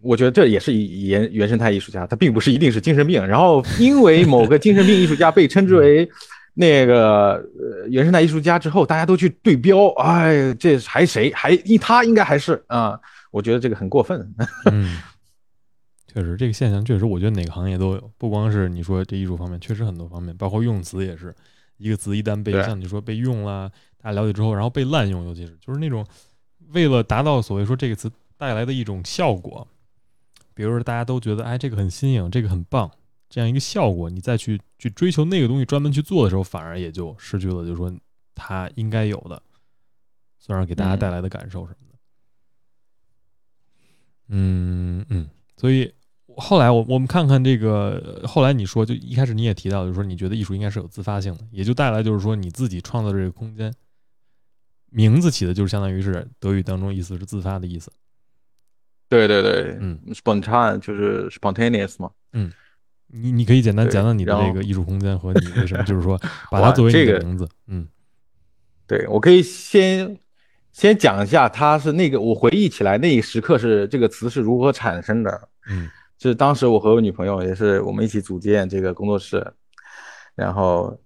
[0.00, 3.24] 我觉得这也是原原生态艺术家，他并不是一定是精神病。
[3.24, 6.08] 然后因为某个精神病艺术家被称之为
[6.54, 11.32] 那个呃原生态艺术家之后，大家都去对标，哎，这还谁？
[11.32, 12.98] 还他应该还是啊？
[13.32, 14.32] 我觉得这个很过分。
[14.70, 15.02] 嗯，
[16.06, 21.34] 确实这个现象确实，我觉得哪个行业都有，不光是你说这艺术方面，确实很多方面，包括用词也是
[21.78, 26.06] 一个词一旦被像你说被用了，大家了解之后，然后被滥用，尤其是就是那种
[26.68, 29.66] 为了达到所谓说这个词带来的一种效果。
[30.54, 32.90] 比如说，大家都觉得哎，这个很新颖，这个很棒，
[33.30, 37.90] 这样一个效果，你再去去追求那个东西，专门去做的时候，反而也就失去了，就是说
[38.34, 39.42] 它应该有的，
[40.38, 41.91] 虽然给大家带来的感受什么的。
[44.28, 45.92] 嗯嗯，所以
[46.36, 53.72] 后来我我们看看这个，后来你说，就一开始你也提到，就是说你觉得艺术应该是有自发性的，也就带来就是说你自己创造这个空间，
[54.90, 57.92] 名字起的就是相当于是德语当中意思是自发的意思。
[59.08, 62.50] 对对对，嗯，spontan 就是 spontaneous 嘛，嗯，
[63.08, 66.18] 你你可以简单讲讲你的这个艺术空间和你为什么 就是说
[66.50, 67.86] 把它作为这个名字，嗯，
[68.86, 70.18] 对我可以先
[70.72, 79.46] 先讲一下，他是那个我回忆起来那一时刻是这个词是如何产生的，嗯，就是当时我和我女朋友也是我们一起组建这个工作室，
[80.34, 80.98] 然后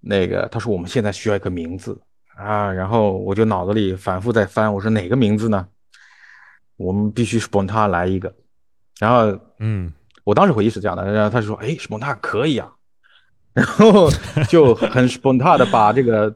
[0.00, 2.00] 那个她说我们现在需要一个名字。
[2.36, 5.66] 啊，然后我就脑子里反复在翻，我说哪个名字呢？
[6.76, 8.32] 我们必须 spontan 来一个，
[9.00, 12.70] 然后，嗯，我当时回忆是这样的，然后他说，哎，spontan 可以啊，
[13.52, 14.08] 然后
[14.48, 16.32] 就很 spontan 的把这个，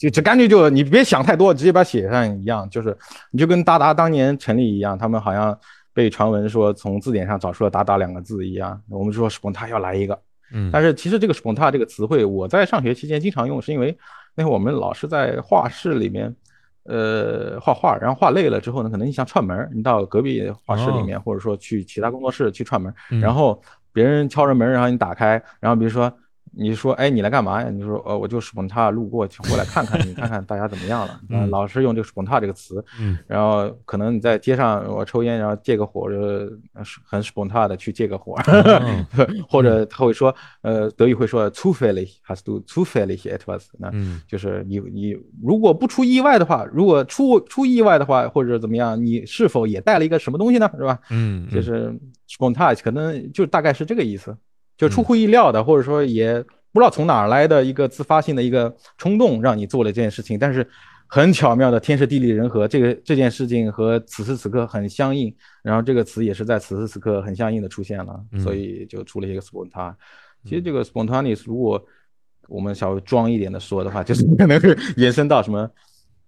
[0.00, 2.96] 就这干脆就你别想太多，直接把它写上一样，就是
[3.30, 5.54] 你就跟达达当年成立一样，他们好像
[5.92, 10.18] 被传闻说从字典上找出了达达两个字一样，我们说 spontan 要来一个，
[10.54, 13.94] 嗯，但是其实这个 spontan 这个词汇，我在上学期间经常用，是因为
[14.34, 16.34] 那会我们老师在画室里面。
[16.84, 26.10] 呃，画画，然后画累了之后呢，可能你想串门，你到隔壁画室里面，或者说去其他工作室去串门，然后别人敲着门，然后你打开，然后比如说。
[26.52, 27.70] 你说，哎，你来干嘛呀？
[27.70, 31.20] 你说，呃，我就 sponta 路过，过来看看你，看看大家怎么样了。
[31.28, 36.18] 嗯，老是用这个 sponta 这个词，嗯，然后可能你在街上我抽烟，然后借个火，就
[37.04, 38.34] 很 sponta 的去借个火，
[39.48, 43.66] 或者他会说，呃，德语会说 zufällig hast du zufällig etwas？
[43.78, 43.90] 那
[44.26, 50.70] 就是你你如果不出意外的话，如果出出意外的话，或者怎么样，你是否也带了一个什么东西呢？
[50.76, 50.98] 是吧？
[51.10, 51.96] 嗯，就是
[52.28, 54.36] sponta 可能就大概是这个意思。
[54.80, 60.38] 就出乎意料的，或者说也不知道从哪儿来的一个自发性的一个冲动，让你做了这件事情。
[60.38, 60.66] 但是
[61.06, 69.94] 很巧妙的天时地利人和，这个这件事情和此时此刻很相应，然后这个词也是在此时此刻很相应的出现了，所以就出了一个 spontan。
[70.44, 71.84] 其实这个 spontaneous，如果
[72.48, 75.70] 我们稍微装一点的说的话，就是可能会延伸到什么，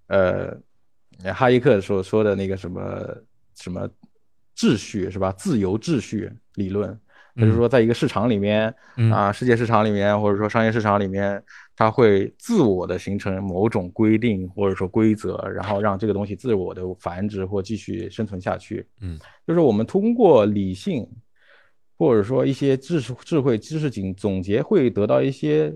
[0.08, 0.54] 呃，
[1.32, 3.16] 哈耶克所说的那个什么
[3.56, 3.88] 什么
[4.54, 5.32] 秩序是吧？
[5.32, 7.00] 自由秩序理论。
[7.34, 8.74] 也就是说，在一个市场里面
[9.10, 11.42] 啊，世界市场里面，或者说商业市场里面，
[11.74, 18.86] 它会自我的形成某种规定或者说规则，然后让这个东西自我的繁殖或继续生存下去。
[19.00, 21.08] 嗯，就是我们通过理性
[21.96, 25.74] 或者说一些知识、智慧、知识总总结，会得到一些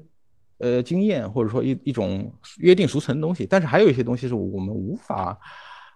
[0.58, 3.46] 呃经验，或者说一一种约定俗成的东西。
[3.46, 5.38] 但是还有一些东西是我们无法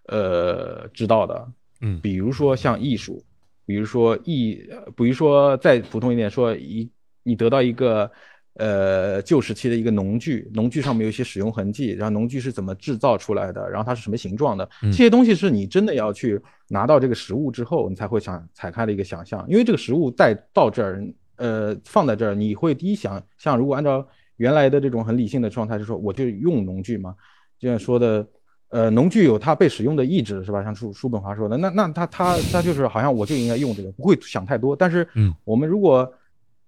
[0.06, 1.52] 呃知道的。
[1.82, 3.22] 嗯，比如说像艺术。
[3.70, 4.56] 比如说一，
[4.96, 6.90] 比如说再普通一点说，一
[7.22, 8.10] 你得到一个
[8.54, 24.04] 呃旧时期的一个农具，农具上面有一些使用痕迹，然后农具是怎么制造出来的，然后它是什么形状的，这些东西是你真的要去拿到这个实物之后，你才会想踩开的一个想象，因为这个实物带到这儿，呃放在这儿，你会第一想象，如果按照
[24.38, 27.14] 原来的这种很理性的状态，就说我就用农具嘛，
[27.60, 28.26] 就像说的。
[28.70, 30.62] 呃，农具有它被使用的意志，是吧？
[30.64, 34.74] 像叔叔本华说的，那那他他他就是好像我就应该用这个，不会想太多。
[34.74, 36.10] 但是，嗯，我们如果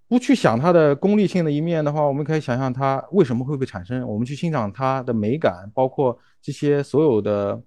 [0.09, 4.07] 不去想它的功利性的一面的话，我们可以想象它为什么会被产生。
[4.07, 7.59] 我们去欣赏它的美感，包括这些所有的，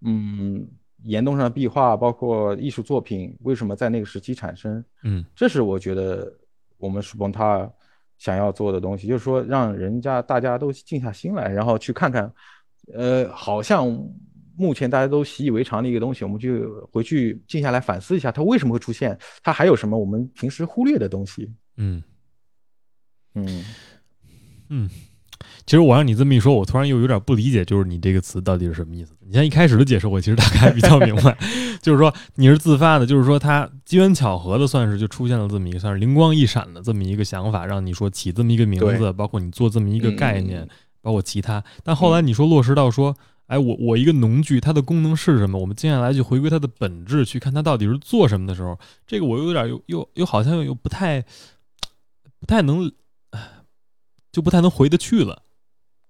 [0.00, 0.66] 嗯，
[1.04, 4.84] 岩洞上的壁画，包括艺术作品，为什么在那个时期产生？
[5.04, 6.32] 嗯，这是我觉得
[6.78, 7.70] 我们叔本他
[8.18, 12.32] 想要做的东西，就是说让人家大家都静下心来，然后去看看，
[12.94, 13.88] 呃，好像
[14.56, 21.50] 目前大家都习以为常的一个东西，我们就回去静下来反思一下，它为什么会出现，它还有什么我们平时忽略的东西。
[21.76, 22.02] 嗯
[23.34, 23.64] 嗯
[24.68, 24.90] 嗯，
[25.64, 29.14] 其实我让你这么一说，我突然又有点不理解，就是你这个词到底是什么意思？
[29.20, 31.36] 你像一开始的解释，我其实大概比较明白，
[31.80, 40.68] 就是说你是自发的，就是说它机缘巧合的，算是就出现了这么一个算是灵光一闪的这么一个想法，让你说起这么一个名字，包括你做这么一个概念，嗯
[41.02, 41.62] 包括其他。
[41.84, 43.14] 但后来你说落实到说，
[43.48, 45.58] 哎，我我一个农具它的功能是什么？
[45.58, 51.22] 我们接下来去回归它的本质，去看它到底是做什么的时候，这个我有点又又又好像又不太
[52.40, 52.90] 不太能，
[54.32, 55.42] 就不太能回得去了。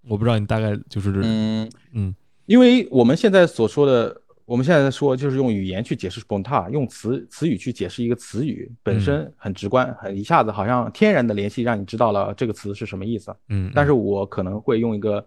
[0.08, 2.14] 我不知道你大概就是嗯嗯
[2.46, 13.34] 因为我们现在所说的，我们现在在说就是用语言去解释 sponta，用词词语去解释一个词语本身很直观，很一下子好像天然的联系，让你知道了这个词是什么意思。
[13.48, 15.24] 嗯，但是我可能会用一个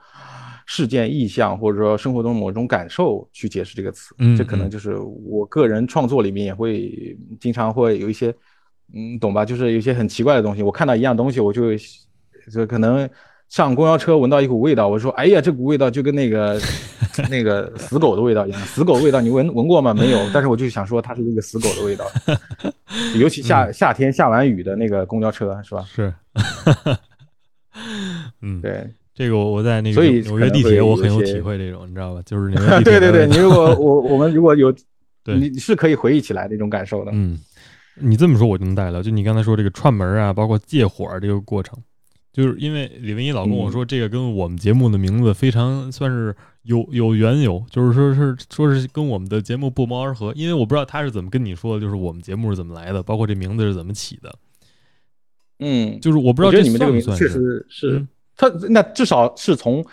[0.65, 8.33] 事件意象或者说生活中某种感受去解释这个词，嗯这可能就是我个人创作里面也会经常会有一些，
[8.93, 9.45] 嗯，懂吧？
[9.45, 11.71] 就是有一些很奇怪的东西，我看到一样东西，我就
[12.51, 13.09] 就可能
[13.55, 16.59] 上公交车闻到一股味道，我说哎呀，这股味道就跟那个
[17.31, 19.93] 那个死狗的味道一样，死狗味道你闻闻过吗？
[19.93, 22.05] 没有，但 是我就想说它是一个死狗的味道，
[23.17, 25.85] 尤其夏夏天下完雨的那个公交车是吧？
[25.87, 26.13] 是，
[28.41, 28.85] 嗯，对。
[29.13, 32.21] 这个我我在那个纽约地铁，我很有体会这种，你知道吧？
[32.25, 34.69] 就是纽约地铁对对对，你如果我我们如果有，
[35.23, 37.11] 对你是可以回忆起来那种感受的。
[37.13, 37.39] 嗯，
[37.95, 39.01] 你这么说我就能带了。
[39.01, 41.79] 就你刚才说这个串门啊，包括借火儿这个过程，
[42.35, 50.33] 就是因为李文一老跟我说，这个跟我们节目的名字非常算是有有缘由，就是说是说是跟我们的节目不谋而合。
[50.35, 54.35] 因为我不知道他是怎么跟你说的，就是我们节目是怎么来的，包括这名字是怎么起的，
[55.59, 59.85] 嗯，就是我不知道我觉得你们这个名字确实是嗯，它那至少是从，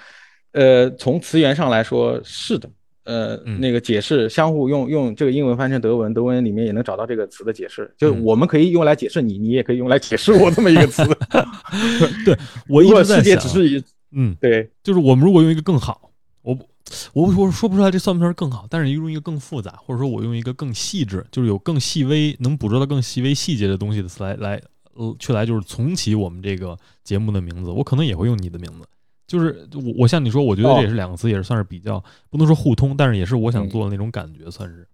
[0.50, 2.68] 呃，从词源上来说是的。
[3.05, 7.93] 呃，嗯那个解释相互用用这个英文翻成德文，德文里面也能找到这个词的解释。
[7.97, 11.03] 就是嗯我们可以用来解释你，你也可以用来解释我这么一个词。
[12.25, 12.38] 对
[12.69, 16.11] 我一直在想只是一嗯，对，就是我们如果用一个更好，
[16.43, 16.67] 我不，
[17.15, 24.62] 我我说不出来这算不算是更好，但是用一个更复杂，或者说我用一个更细致，就是有更细微能捕捉到更细微细节的东西的词来来
[24.95, 28.87] 呃去来就是重启我们这个节目的名字，我可能也会用你的名字。
[29.33, 34.87] 就是我我像你说，我觉得这也是两个词，也是算是比较不能说互通，但是也是我想做的那种感觉，算是。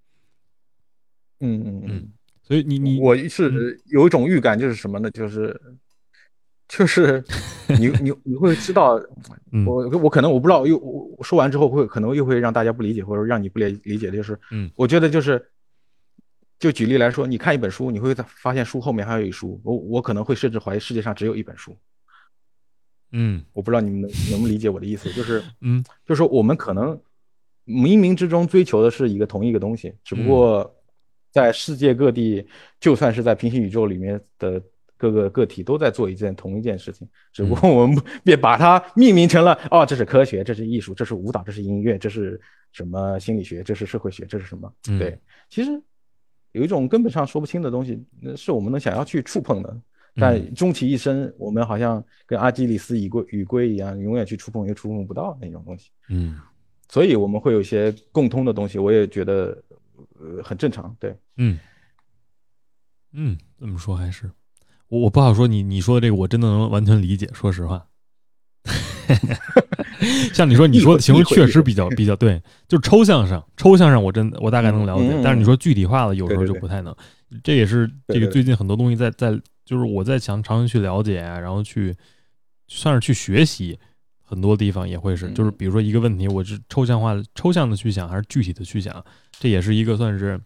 [1.40, 2.08] 嗯嗯嗯
[2.44, 5.10] 所以你你我是有一种预感，就是什么呢？
[5.10, 5.60] 就是
[6.68, 7.24] 就是
[7.80, 8.94] 你你你会知道，
[9.50, 15.44] 嗯我我可能我不知道，又我我说完之后会可能又会让大家不理解，或者让你不理理解的，就是嗯我觉得就是。
[16.60, 19.60] 就举例来说，你看一本书，你会发现书后面还有一书。
[19.62, 21.78] 我我可能会甚至怀疑世界上只有一本书。
[23.12, 26.94] 嗯我不知道你们能能不能理解我的意思，就是 嗯就是说我们可能
[27.66, 30.74] 冥冥之中追求的是一个同一个东西，只不过
[31.30, 32.46] 在世界各地，
[32.80, 34.60] 就算是在平行宇宙里面的
[34.96, 42.40] 各个个体都在做一件同一件事情，只不过我们别把它命名成了哦，这是科学，这是艺术，这是舞蹈，这是音乐，这是
[42.72, 44.72] 什么心理学，这是社会学，这是什么？
[44.88, 45.18] 嗯对，
[45.50, 45.70] 其实
[46.52, 49.80] 有一种根本上说不清的东西，那是我们能想要去触碰的。
[50.18, 50.20] 嗯。
[50.20, 55.90] 但终其一生，我们好像跟阿基里斯羽龟与龟一样，永远去触碰又触碰不到那种东西。
[56.08, 56.38] 嗯。
[56.88, 59.56] 所以我们会有一些共通的东西，我也觉得
[60.18, 60.94] 呃很正常。
[60.98, 61.58] 对，嗯。
[63.12, 64.30] 嗯，这么说还是。
[64.88, 67.86] 我我不好说你你说的这个我真的能完全理解，说实话。
[70.34, 76.94] 像你说，你说的形容确实比较比较对，就是抽象上，抽象上我真我大概能了解，嗯嗯但是你说具体化了，有时候就不太能。
[77.42, 79.30] 这也是这个最近很多东西在在，
[79.68, 81.94] 就是我在想尝试去了解啊，然后去
[82.68, 83.78] 算是去学习，
[84.22, 89.04] 很多地方也会是，嗯就是比如说一个问题，我是抽象化、抽象的去想，还是具体的去想，
[89.38, 90.40] 这也是一个算是。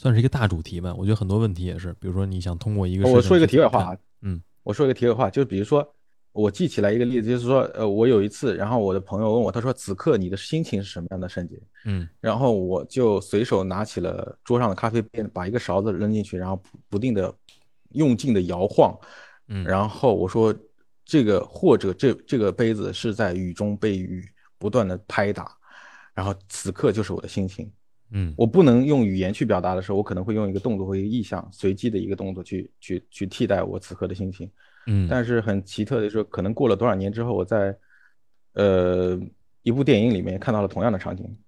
[0.00, 5.84] 算是一个大主题吧，我觉得很多问题也是，比如说你想通过一个我说一个题外话，啊，嗯，我说一个题外话，就是比如说
[6.30, 11.60] 我记起来一个例子，就是说，呃，我有一次，然后我的朋友问我，他说此刻你的心情是什么样的，圣杰？
[11.84, 17.34] 嗯然后我就随手拿起了桌上的咖啡杯，把一个勺子扔进去，然后不不定的
[17.90, 18.96] 用劲的摇晃，
[19.48, 20.54] 嗯，然后我说
[21.04, 24.24] 这个或者这这个杯子是在雨中被雨
[24.58, 25.50] 不断的拍打，
[26.14, 27.70] 然后此刻就是我的心情。
[28.10, 34.50] 嗯我不能用语言去表达的时候，我可能会用一个动作或一个意象，随机的一个动作去去去替代我此刻的心情。
[34.86, 37.76] 嗯，但是很奇特的是，可能过了多少年之后，我在
[38.54, 39.20] 呃
[39.62, 41.38] 一部电影里面看到了同样的场景。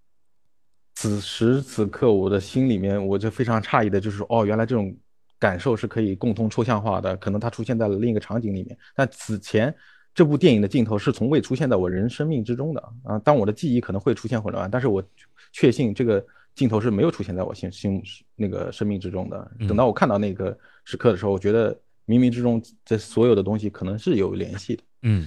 [0.97, 4.95] 此时此刻，我的心里面我就非常诧异的，就是哦，原来这种
[5.41, 9.75] 感受是可以共同抽象化的，可能它出现在了另一个场景里面，但此前
[10.15, 13.19] 这部电影的镜头是从未出现在我人生命之中的啊。
[13.21, 15.03] 当我的记忆可能会出现混乱，但是我
[15.51, 16.25] 确信这个
[16.55, 18.03] 镜头是没有出现在我心心
[18.37, 19.51] 那个生命之中的。
[19.61, 21.73] 等到我看到那个时刻的时候，我觉得
[22.07, 24.83] 冥冥之中这所有的东西可能是有联系的。
[25.03, 25.27] 嗯，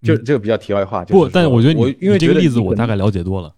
[0.00, 1.04] 就这个比较题外话。
[1.04, 3.54] 不，但我觉得我因为这个例子我大概了解多了。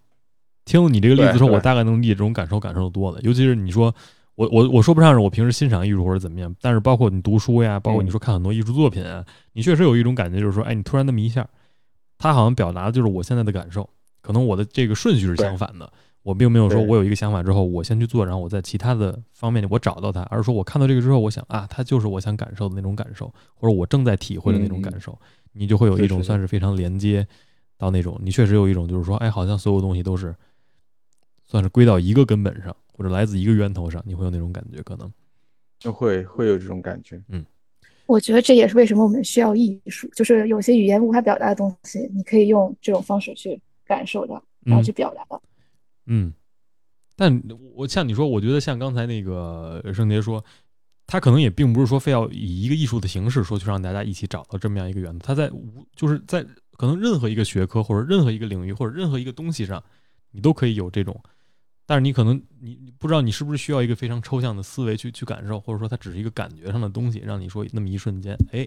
[0.64, 3.20] 听了你这个例子之后，我大概能理解这种感受，感受的多了。
[3.20, 3.94] 尤其是你说
[4.36, 11.48] 我我我说不上是我平时欣赏艺术或者怎么样，但是包括你读书呀，包括你说看很多艺术作品啊，你确实有一种感觉，就是说，哎，你突然那么一下，
[12.18, 13.88] 他好像表达的就是我现在的感受，
[14.20, 15.92] 可能我的这个顺序是相反的。
[16.24, 25.18] 我并没有说我有一个想法之后，我先去做，然后我在其他的方面我找到它，而是说我看到这个之后，我想啊，它就是我想感受的那种感受，或者我正在体会的那种感受，
[25.52, 27.26] 你就会有一种算是非常连接
[27.76, 30.34] 到那种，你确实有一种就是说，哎，好像所有东西都是
[31.44, 35.12] 算是归到一个根本上，或者来自一个源头上，你会有那种感觉，可能。
[35.78, 37.22] 就会会有这种感觉。
[37.28, 37.44] 嗯
[38.06, 45.42] 我觉得这也是为什么我们需要艺术，就是有些语言无法表达的东西，你可以用这种方式去感受到，然后去表达到。
[46.04, 46.30] 嗯，
[47.16, 47.42] 但
[47.74, 50.44] 我像你说，我觉得像刚才那个圣杰说，
[51.06, 56.44] 他可能也并不是说非要以一个艺术的形式说去让大家一起找到这么样一个源头，他在无就是在
[56.76, 59.82] 可能任何一个学科或者任何一个领域或者任何一个东西上，
[60.30, 61.18] 你都可以有这种，
[61.86, 68.66] 但是你可能你你不知道你是不是需要一个非常抽象的思维去去感受，或者说它只是一个感觉上的东西，让你说那么一瞬间，哎，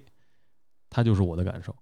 [0.90, 1.76] 它就是我的感受。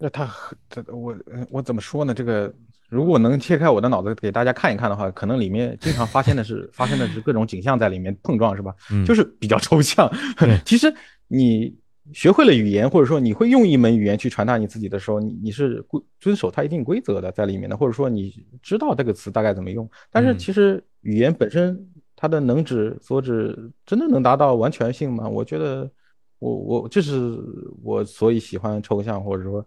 [0.00, 0.32] 那他
[0.70, 1.12] 这我
[1.50, 2.14] 我怎么说呢？
[2.14, 2.54] 这个
[2.88, 8.72] 如果能切开我的脑子给大家看一看的话，可能里面经常发现的是发生的是各种景象在里面碰撞，是吧？
[8.92, 10.08] 嗯，就是比较抽象。
[10.64, 10.94] 其实
[11.26, 11.76] 你
[12.12, 19.88] 学会了语言，或者说你会用一门语言去传达你自己的时候，你你是规遵守它一定规则的在里面的，或者说你知道这个词大概怎么用。
[20.10, 25.28] 但是嗯其实语言本身它的能指所指真的能达到完全性吗？
[25.28, 25.90] 我觉得
[26.38, 27.38] 我我这是
[27.82, 29.66] 我所以喜欢抽象，或者说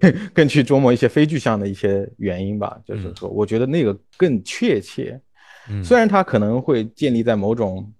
[0.00, 2.80] 更更去琢磨一些非具象的一些原因吧。
[2.84, 5.20] 就是说，我觉得那个更确切。
[5.68, 7.92] 嗯虽然它可能会建立在某种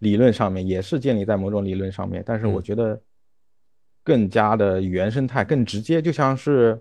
[0.00, 3.00] 理论上面，也是建立在某种理论上面，但是我嗯觉得
[4.02, 6.78] 更加的原生态、更直接，就像是，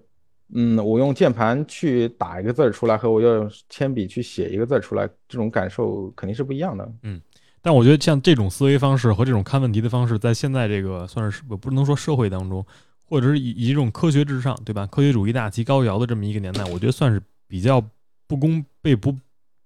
[0.53, 6.91] 嗯，我用键盘去打一个字儿出来，和我要用铅笔去写一个字儿出来，这种感受肯定是不一样的。
[7.03, 7.21] 嗯
[7.61, 12.65] 但我觉得像这种思维方式和这种看问题的方式，在现在这个算是我不能说社会当中，
[13.03, 14.87] 或者是以以一种科学至上，对吧？
[14.87, 17.83] 科学主义大旗高摇的这么一个年代，我觉得算是比较
[18.27, 19.13] 不公被不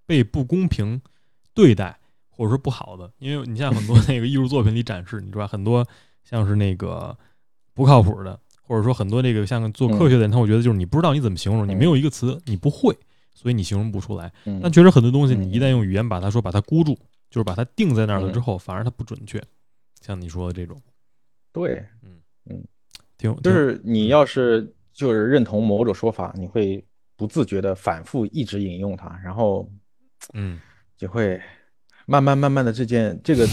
[0.07, 0.99] 被不公平
[1.53, 1.99] 对待，
[2.35, 3.11] 或者说不好的。
[3.19, 5.87] 因为你像很多那个艺术作品里展示，你知道吧很多
[6.23, 7.15] 像是那个
[7.73, 12.97] 不靠谱的，或者说很多这个像做科学的人，他会觉得就是你不知道你怎么形容，你没有一个词，你不会，
[13.33, 14.31] 所以你形容不出来。
[14.45, 14.59] 嗯。
[14.61, 16.97] 但确实很多东西，你一旦用语言把它说把它箍住，
[17.29, 19.41] 就是把它定在那儿了之嗯后，反而它不准确。
[20.01, 20.81] 像你说的这种，
[21.51, 22.19] 对，嗯
[22.49, 22.63] 嗯。
[23.17, 26.83] 挺就是你要是就是认同某种说法，你会
[27.15, 29.69] 不自觉的反复一直引用它，然后
[30.33, 30.59] 嗯。
[30.95, 31.41] 就会
[32.05, 33.47] 慢慢慢慢的这件这个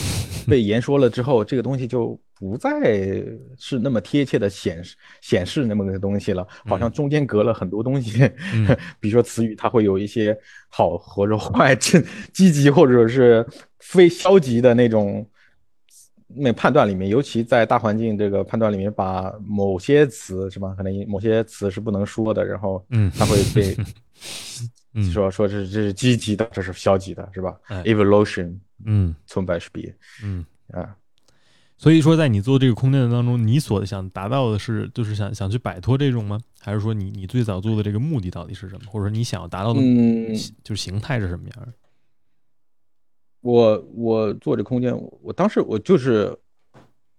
[0.46, 3.22] 被言说了之后，这个东西就不再
[3.58, 8.22] 是那么贴切的显示显示那么个东西了，好像中间隔了很多东西。
[8.54, 8.66] 嗯
[9.00, 10.36] 比如说词语，它会有一些
[10.68, 13.46] 好或者坏、正积极或者是
[13.78, 15.26] 非消极的那种。
[16.32, 20.72] 那判断里面，尤其在大环境这个判断里面，把某些词是吧？
[20.76, 23.84] 可能某些词是不能说的，然后嗯它会被嗯
[25.12, 30.44] 说说这是这是积极的，这是消极的，是吧哎？Evolution 嗯从白是 b 嗯。
[30.72, 30.94] 啊，
[31.76, 36.38] 所以说，在你做这个空间的当中，你所想达到的是，就是想想去摆脱这种吗？
[36.60, 38.82] 还是说你你最早做的这个目的到底是什么？
[38.86, 40.32] 或者说你想要达到的嗯，
[40.62, 41.72] 就是形态是什么样的？
[43.40, 46.38] 我我做这空间，我当时我就是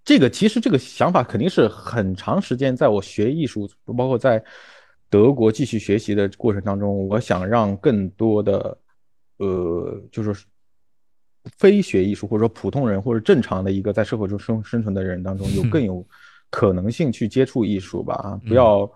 [0.05, 4.41] 这个，其实这个想法肯定是很长时间，在我学艺术，包括在
[5.11, 8.75] 德国继续学习的过程当中，我想让更多的
[9.37, 10.45] 呃，就是
[11.57, 16.03] 非学艺术或者说普通人或者正常的一个在社会中生生存的人当中， 有更有
[16.49, 18.89] 可能性去接触艺术吧，不要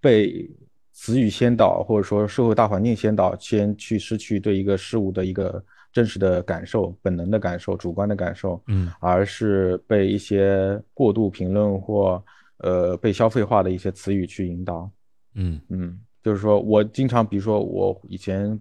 [0.00, 0.50] 被
[0.92, 5.62] 词语先导，或者说社会大环境先导，先去失去对一个事物的一个
[5.92, 12.24] 真实的感受、本能的感受、主观的感受，嗯而是被一些过度评论或
[12.58, 14.90] 呃被消费化的一些词语去引导。
[15.38, 15.60] 嗯。
[15.70, 18.60] 嗯，就是说我经常，比如说我以前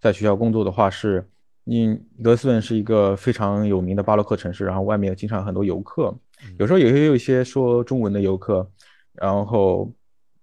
[0.00, 1.28] 在学校工作的话是，
[1.64, 6.14] 因德斯顿是一个非常有名的巴洛克城市，然后外面经常有很多游客，
[6.58, 8.68] 有时候也会有一些说中文的游客，
[9.12, 9.92] 然后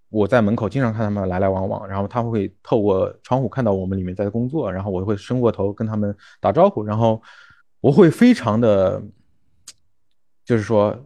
[0.08, 7.22] 我在门口经常看他们来来往往，然后他们会透过窗户看到我们里面在工作，然后我会伸过头跟他们打招呼，然后
[7.80, 9.02] 我会非常的，
[10.44, 10.96] 就是说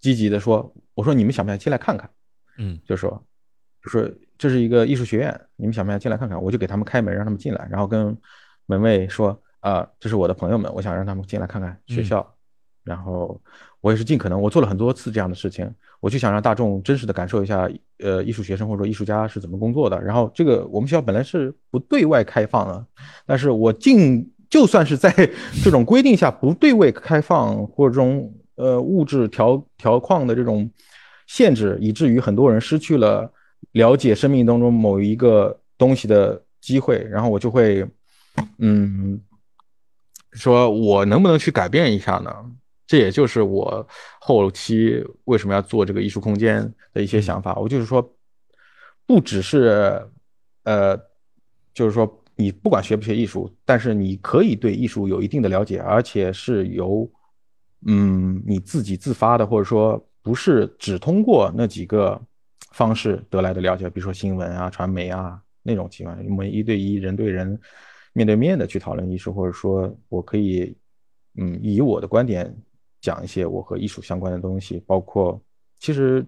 [0.00, 2.10] 积极的说，我说你们想不想进来看看？
[2.58, 3.22] 嗯，就说，
[3.82, 4.08] 就说
[4.38, 6.40] 这是一个艺术学院，你们想不想进来看看？
[6.42, 8.16] 我就给他们开门，让他们进来，然后跟
[8.66, 12.26] 门卫说，啊，这是我的朋友们，我想让他们进来看看学校。
[12.84, 13.40] 然后
[13.80, 17.70] 我也是尽可能，我做了很多次这样的事情，我就想让大众真实的感受一下，
[18.00, 20.02] 呃，艺术学生或者说艺术家是怎么工作的。
[20.02, 22.84] 然后这个我们学校本来是不对外开放的，
[23.24, 25.12] 但是我尽就算是在
[25.62, 30.68] 这种规定下不对外开放或者这种呃物质条条框的这种
[31.28, 33.32] 限制，以至于很多人失去了
[33.72, 37.86] 了解生命当中某一个东西的机会，然后我就会
[38.58, 39.20] 嗯
[40.32, 42.32] 说，我能不能去改变一下呢？
[42.86, 43.86] 这也就是我
[44.20, 47.54] 后期为什么要做这个艺术空间的一些想法。
[47.54, 48.16] 我就是说，
[49.06, 50.06] 不只是，
[50.64, 50.94] 呃，
[51.72, 57.10] 就是说你不管学不学艺术，但是你可以对艺术有一定的了解，而且是由，
[57.86, 62.20] 嗯，你自己自发的，或者说不是只通过那几个
[62.72, 67.58] 方式得来的了解，比如说新闻啊、传媒啊那种情况，我们一对一、人对人、
[68.12, 70.76] 面对面的去讨论艺术，或者说我可以，
[71.36, 72.54] 嗯，以我的观点。
[73.02, 75.42] 讲一些我和艺术相关的东西，包括
[75.80, 76.24] 其实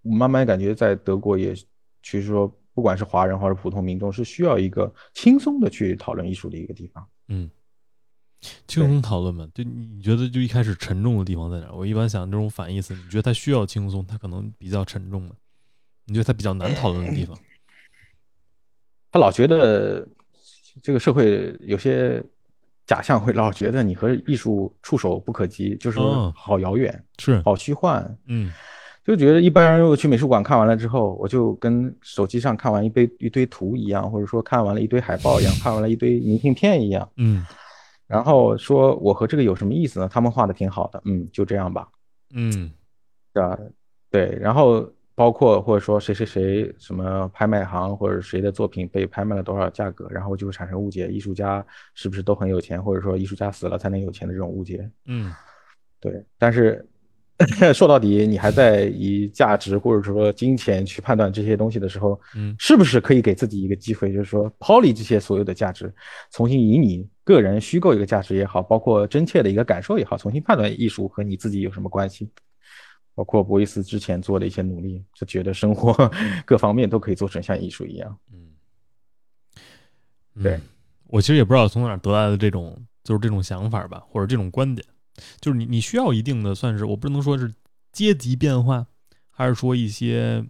[0.00, 7.06] 我慢慢感觉在德国也，其实说不管是华人或者普通民众，是需要一个轻松的去讨论艺术的一个地方。
[7.28, 7.50] 嗯，
[8.66, 11.70] 轻松讨论嘛，就你觉得就一开始沉重的地方在哪？
[11.70, 15.34] 我一般想这种反义词，你觉得它需要轻松，它可能比较沉重的，
[16.06, 17.36] 你觉得他比较难讨论的地方？
[19.12, 20.06] 他老觉得
[20.82, 22.22] 这个社会有些。
[22.88, 25.98] 假象会老觉得你和艺术触手不可及，就是
[26.36, 28.52] 好遥远，是好虚幻，嗯，
[29.04, 37.44] 就觉得一般人如果去美术馆看完了之后，我就跟手机上看完一堆一堆图一样，或者说看完了一堆海报一样，看完了一堆明信片一样，嗯，
[38.06, 40.08] 然后说我和这个有什么意思呢？
[40.08, 41.88] 他们画的挺好的，嗯，就这样吧，
[42.36, 42.52] 嗯，
[43.34, 43.58] 是吧？
[44.12, 44.88] 对，然后。
[45.16, 51.64] 包括或者说谁谁谁什么拍卖行或者谁的作品被拍卖了多少价格，然后就会产生误解，艺术家
[51.94, 54.88] 是不是都很有钱，或者说艺术家死了才能有钱的这种误解。
[55.06, 55.32] 嗯，
[55.98, 56.22] 对。
[56.38, 56.86] 但是
[57.74, 65.90] 说到底，你还在以价值或者说金钱去判断这些东西的时候，嗯，是不是可以给自己一个机会，就是说抛离这些所有的价值，
[66.30, 72.28] 重新以你个人虚构一个价值也好，包括真切的一个感受也好，重新判断艺术和你自己有什么关系？
[73.16, 75.90] 包括博伊斯之前做的一些努力，就觉得生活
[76.44, 78.14] 各方面都可以做成像艺术一样。
[78.30, 78.52] 嗯，
[80.42, 80.60] 对
[81.06, 84.86] 我其实也不知道从哪得来的这种，就是这种想法吧，或者这种观点，
[85.40, 87.54] 就是你你需要一定的算是，我不能说是
[87.90, 88.86] 阶级变化，
[89.30, 90.44] 还是说一些，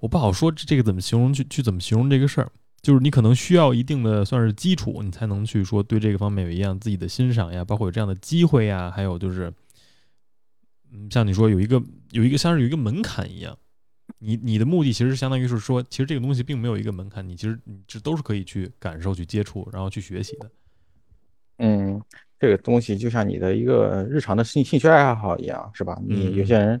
[0.00, 2.50] 我不好说这个怎么形容，去去怎么形容这个事儿，
[2.82, 9.54] 就是你可能需要一定的算是基础，你才能去说对这个方面有一样自己的欣赏呀，包括有这样的机会呀，还有就是。
[10.94, 11.82] 嗯，像你说有一个
[12.12, 13.58] 有一个像是有一个门槛一样，
[14.20, 20.48] 你你的目的其实相当于是说，其实这个东西并没有一个门槛，你其实你这都是可以去感受、去接触，然后去学习的。
[21.58, 22.00] 嗯，
[22.38, 26.00] 这个东西就像你的一个日常的兴兴趣爱好一样，是吧？
[26.06, 26.80] 你有些人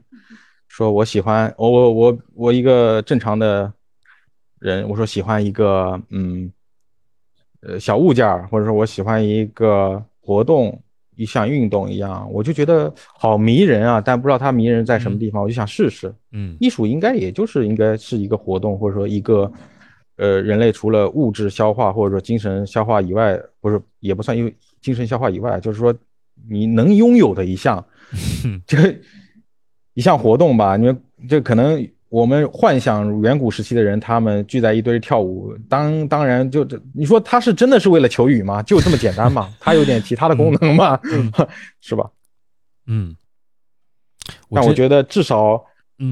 [0.68, 3.72] 说我喜欢我我我我一个正常的
[4.60, 6.52] 人，我说喜欢一个嗯
[7.62, 10.80] 呃小物件，或者说我喜欢一个活动。
[11.16, 14.00] 一项运动一样，我就觉得好迷人啊！
[14.00, 16.14] 但不知道它迷人在什么地方，我就想试试。
[16.32, 19.50] 嗯，艺术应该也就是应该是一个活动，或者说一个，
[20.16, 25.94] 呃，人类除了物质消化或者说精神消化以外，不是也不算因为精神消化以外，就是说
[26.48, 27.84] 你能拥有的一项，
[28.66, 28.96] 这
[29.94, 30.76] 一项活动吧？
[30.76, 31.86] 你们这可能。
[32.08, 38.62] 我们幻想远古时期的人，他们聚在一堆跳舞，当当然就这，你说他是真的是为了求雨吗？
[38.62, 39.52] 就这么简单吗？
[39.58, 40.98] 他有点其他的功能吗？
[41.80, 42.08] 是吧？
[42.86, 43.16] 嗯。
[44.50, 45.62] 但我觉得至少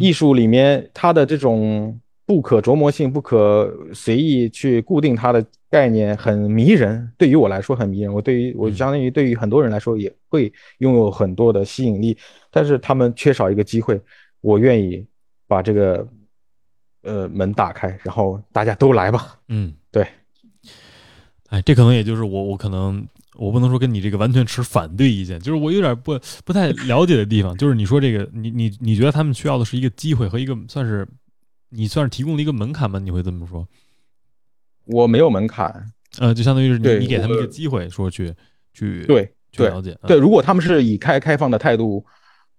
[0.01, 7.11] 艺术里面它的这种不可琢磨性、不可随意去固定它的概念很迷人。
[7.17, 12.17] 对于我来说很迷人，我对于我相当于对于很多人来说也会拥有很多的吸引力。
[12.51, 14.01] 但是他们缺少一个机会，
[14.41, 15.07] 我愿意。
[15.53, 16.09] 把这个
[17.03, 19.39] 呃门打开，然后大家都来吧。
[19.49, 20.07] 嗯，对。
[21.51, 31.07] 哎，这可能也就是我，我可能我不能说跟你这个完全持反对意见，就是我有点不不太了解的地方，就是你说这个，你你你觉得他们需要的是一个机会和一个算是
[31.69, 32.99] 你算是提供了一个门槛吗？
[32.99, 33.69] 你会这么说？
[34.87, 38.35] 我没有门槛，呃，就相当于是你你给他们一个机会，说去
[38.73, 39.95] 去对去了解。
[40.07, 42.03] 对，如果他们是以开开放的态度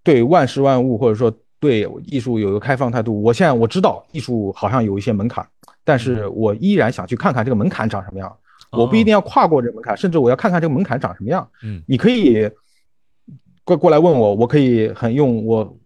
[0.03, 1.35] 对万事万物，或者说。
[1.63, 3.21] 对艺术有一个开放态度。
[3.21, 5.47] 我现在我知道艺术好像有一些门槛，
[5.85, 8.35] 但是我依然想去看看这个门槛长什么样。
[8.69, 11.47] 我不一定要跨过这个门槛，甚至我要看看这个门槛长什么样。
[11.63, 12.49] 嗯你可以
[13.63, 15.77] 过过来问我，我可以很用我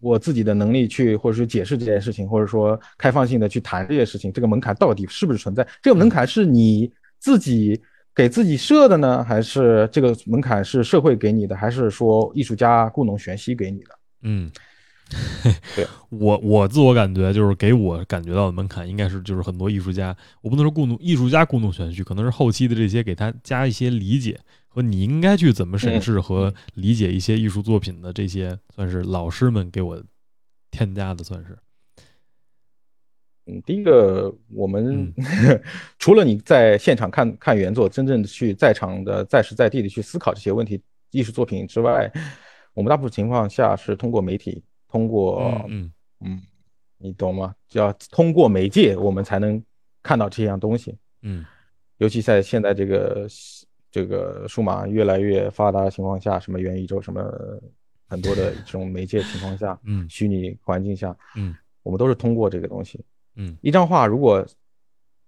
[0.00, 4.32] 我自己的能力去，或者是解释这件事情，或者说开放性的去谈这件事情。
[4.32, 5.66] 这个门槛到底是不是存在？
[5.82, 7.80] 这个门槛是你自己
[8.14, 13.98] 给自己设的呢，还是这个门槛是社会给你的，还是说艺术家故弄玄虚给你的？
[14.22, 14.50] 嗯，
[15.76, 15.86] 对。
[16.10, 30.02] 我我自我感觉就是给我感觉到的门槛应该是就是很多艺术家，我不能说故弄艺术家故弄玄虚，可能是后期的这些给他加一些理解和你应该去怎么审视和理解一些艺术作品的这些，算是老师们给我
[30.70, 31.58] 添加的，算是。
[33.46, 35.60] 嗯，第一个，我们、嗯。
[35.98, 40.80] 除了你在现场看看原作，真正的去在场的在时在地的去思考这些问题、
[41.10, 42.10] 艺术作品之外，
[42.72, 44.62] 我们大部分情况下是通过媒体，
[44.94, 46.40] 通过嗯嗯，
[46.98, 47.52] 你懂吗？
[47.68, 49.60] 就要通过媒介，我们才能
[50.04, 50.96] 看到这样东西。
[51.22, 51.44] 嗯
[51.98, 53.26] 尤其在现在这个
[53.90, 57.20] 这个数码越来越发达的情况下，什么元宇宙，什么
[58.06, 63.04] 很多的这种媒介情况下，嗯虚拟环境下，嗯我们都是通过这个东西。
[63.34, 64.46] 嗯一张画如果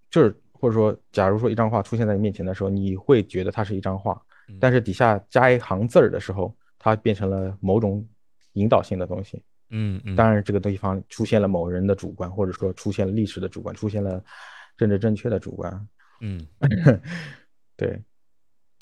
[0.08, 8.06] 就是或者说，假如说一张画出现在你面前的时候，你会觉得它是一张画嗯，但是底下加一行字儿的时候，它变成了某种
[8.52, 9.42] 引导性的东西。
[9.70, 14.22] 嗯嗯，当然，这个地方出现了某人的主观，或者说出现了历史的主观，出现了
[14.76, 15.88] 政治正确的主观。
[16.20, 16.46] 嗯
[17.76, 18.02] 对，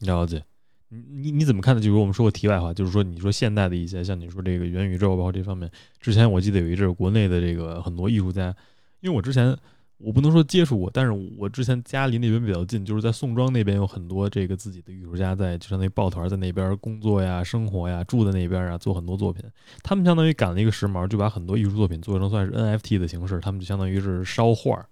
[0.00, 0.44] 了解。
[0.88, 1.80] 你你你怎么看呢？
[1.80, 5.68] 就是我们说过题外话，就是说你说现代的一些像你说这个元宇宙，包括这方面，
[6.00, 8.54] 之前我记得有一阵国内的这个很多艺术家，
[9.00, 9.56] 因为我之前
[10.04, 19.42] 我不能说接触过，但是我之前家离那边比较近，就是在宋庄那边有很多这个自己的艺术家在，就相当于抱团在那边工作呀、生活呀、住在那边啊，做很多作品。
[19.82, 24.84] 他们相当于赶了一个时髦，就把很多艺术作品做成算是 NFT 的形式，他们就相当于是烧画，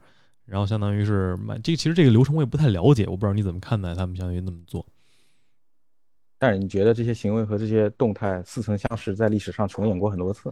[0.46, 1.58] 然后相当于是卖。
[1.58, 4.84] 这其实这个流程我也不太了解，我不知道你怎么看待他们相当于那么做。
[6.42, 10.50] 但是你觉得这些行为和这些动态似曾相识，在历史上重演过很多次？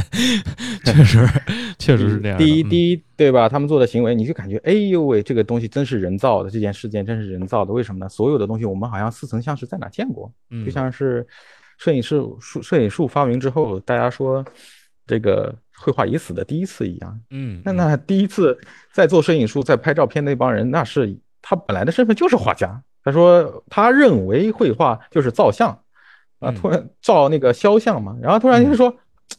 [0.86, 1.28] 确实，
[1.78, 2.38] 确实是这样。
[2.38, 3.46] 第一，嗯第一，对吧？
[3.46, 7.74] 他们做的行为，你就感觉，哎呦喂，这个东西真是人造的，这件事件真是人造的。
[7.74, 8.08] 为什么呢？
[8.08, 10.32] 所有的东西我们好像似曾相识，在哪见过？
[10.48, 11.26] 嗯就像是
[11.76, 14.42] 摄影术术摄影术发明之后，大家说
[15.06, 17.20] 这个绘画已死的第一次一样。
[17.28, 18.58] 嗯，那那第一次
[18.90, 22.82] 在做摄影术、在拍照片那帮人，那是他本来的身份就是画家。
[23.04, 25.70] 他说他认为绘画就是造像
[26.38, 28.94] 啊，嗯突然照那个肖像嘛，然后突然就说，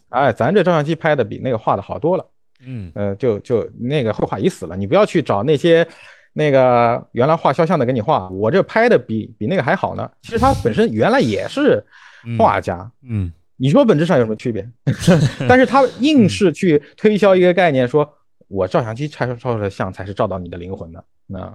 [0.10, 2.26] 哎，咱这照相机拍的比那个画的好多了。
[2.66, 5.86] 嗯呃，就就那个绘画已死了，你不要去找那些
[6.32, 10.10] 那个原来画肖像的给你画，我这拍的比比那个还好呢。
[10.22, 11.86] 其实他本身原来也是
[12.26, 14.66] 嗯画家，嗯你说本质上有什么区别？
[15.48, 18.14] 但是他硬是去推销一个概念，说
[18.48, 21.04] 我照相机拍照出来的像才是照到你的灵魂的。
[21.28, 21.54] 那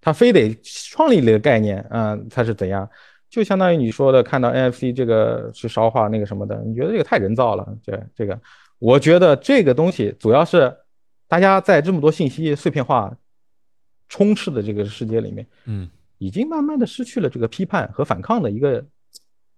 [0.00, 2.88] 嗯他非得创立了一个概念，嗯、他是怎样？
[3.28, 7.76] 就相当于你说的，看到 NFC 这个去烧化那个什么的，你觉得这个太人造了？
[7.84, 8.40] 这这个，
[8.78, 10.74] 我觉得这个东西主要是
[11.28, 13.14] 大家在这么多信息碎片化
[14.08, 15.88] 充斥的这个世界里面，嗯
[16.18, 18.84] 已经慢慢的失去了这个批判和反抗的一个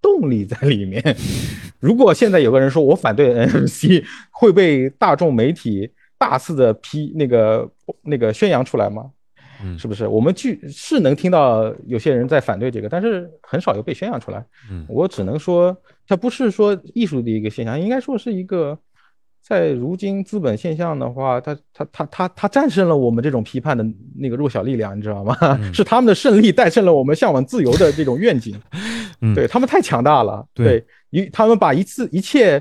[0.02, 1.00] 动力在里面。
[1.78, 7.70] 如果现在有个人说我反对 NFC，会被大众媒体大肆的批那个
[8.02, 9.12] 那个宣扬出来吗？
[9.62, 10.06] 嗯是不是？
[10.06, 14.44] 我们去是能听到有些人在反对这个，但是很少有被宣扬出来。
[14.70, 18.78] 嗯我只能说，它不是说艺术的一个现象，应该说是一个
[19.42, 23.84] 在如今资本现象的话，它它它它它战胜了我们这种批判的
[24.16, 25.36] 那个弱小力量，你知道吗？
[25.40, 28.60] 嗯 是他们的胜利战胜了我们向往自由的这种愿景。
[29.20, 32.60] 嗯，对他们太强大了，对对，一他们把一次一切，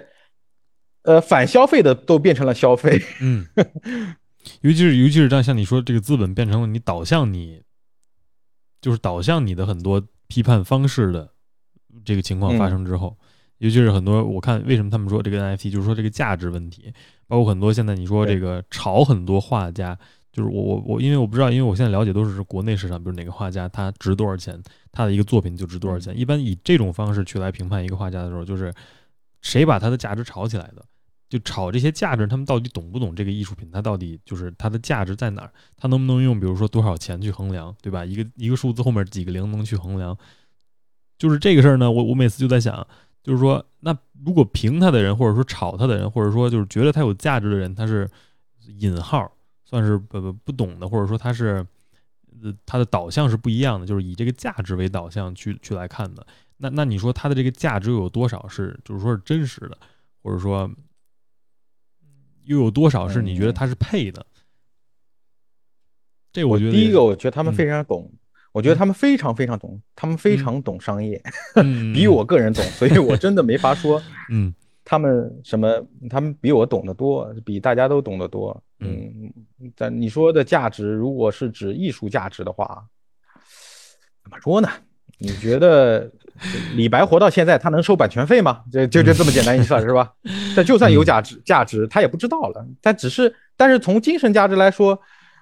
[1.03, 3.01] 呃，反消费的都变成了消费。
[3.19, 3.43] 嗯，
[4.61, 7.61] 尤其是尤其是像像你说这个资本变成了你导向你，
[8.81, 11.31] 就是导向你的很多批判方式的
[12.03, 13.17] 这个情况发生之后，
[13.59, 16.91] 尤其是很多我看为什么他们说这个 NFT 就是说这个价值问题，
[17.27, 19.97] 包括很多现在你说这个炒很多画家，
[20.31, 24.59] 就是我我我因为我不知道，因为我现在了解都是国内市场，比如哪个画家他值多少钱，
[24.91, 26.17] 他的一个作品就值多少钱。
[26.17, 28.73] 一般以这种方式去来评判一个画家的时候，就是
[29.41, 30.83] 谁把他的价值炒起来的。
[31.31, 33.71] 就炒这些价值，他们到底懂不懂这个艺术品？
[33.71, 35.51] 它到底就是它的价值在哪儿？
[35.77, 38.03] 它能不能用比如说多少钱去衡量，对吧？
[38.03, 40.17] 一个一个数字后面几个零能去衡量？
[41.17, 42.85] 就是这个事儿呢，我我每次就在想，
[43.23, 48.09] 就是说，那如果评它的人，或者说炒它的人，或者说就是觉得它有价值的人，他是
[48.79, 49.31] 引号
[49.63, 51.65] 算是不不不懂的，或者说他是
[52.43, 56.27] 呃他的导向是不一样的，就是以这个价值为导向去去来看的。
[56.57, 59.77] 那那你说它的这个价值有多少是就是说是真实的，
[60.21, 60.69] 或者说
[62.45, 64.25] 又有多少是你觉得他是配的？
[66.33, 68.11] 这我觉得第一个，我觉得他们嗯非常懂，
[68.53, 71.21] 我觉得他们非常非常懂，他们非常懂商业，
[71.55, 78.61] 嗯比我个人懂，所以我真的没法说 嗯 他们什么，他们比我懂得多，比大家都懂得多。
[78.79, 82.83] 嗯嗯，但你说的价值，如果是指艺术价值的话，
[84.23, 84.67] 怎么说呢？
[85.19, 86.11] 你觉得
[86.75, 88.63] 李白活到现在，他能收版权费吗？
[88.71, 90.11] 这就就这么简单一事儿，是吧？
[90.55, 92.65] 但就算有价值，价值他也不知道了。
[92.81, 94.99] 但只是，但是从精神价值来说，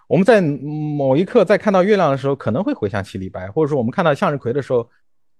[0.07, 4.89] 我们在某一刻在看到月亮的时候，可能会回想起李白，或者说我们看到向日葵的时候，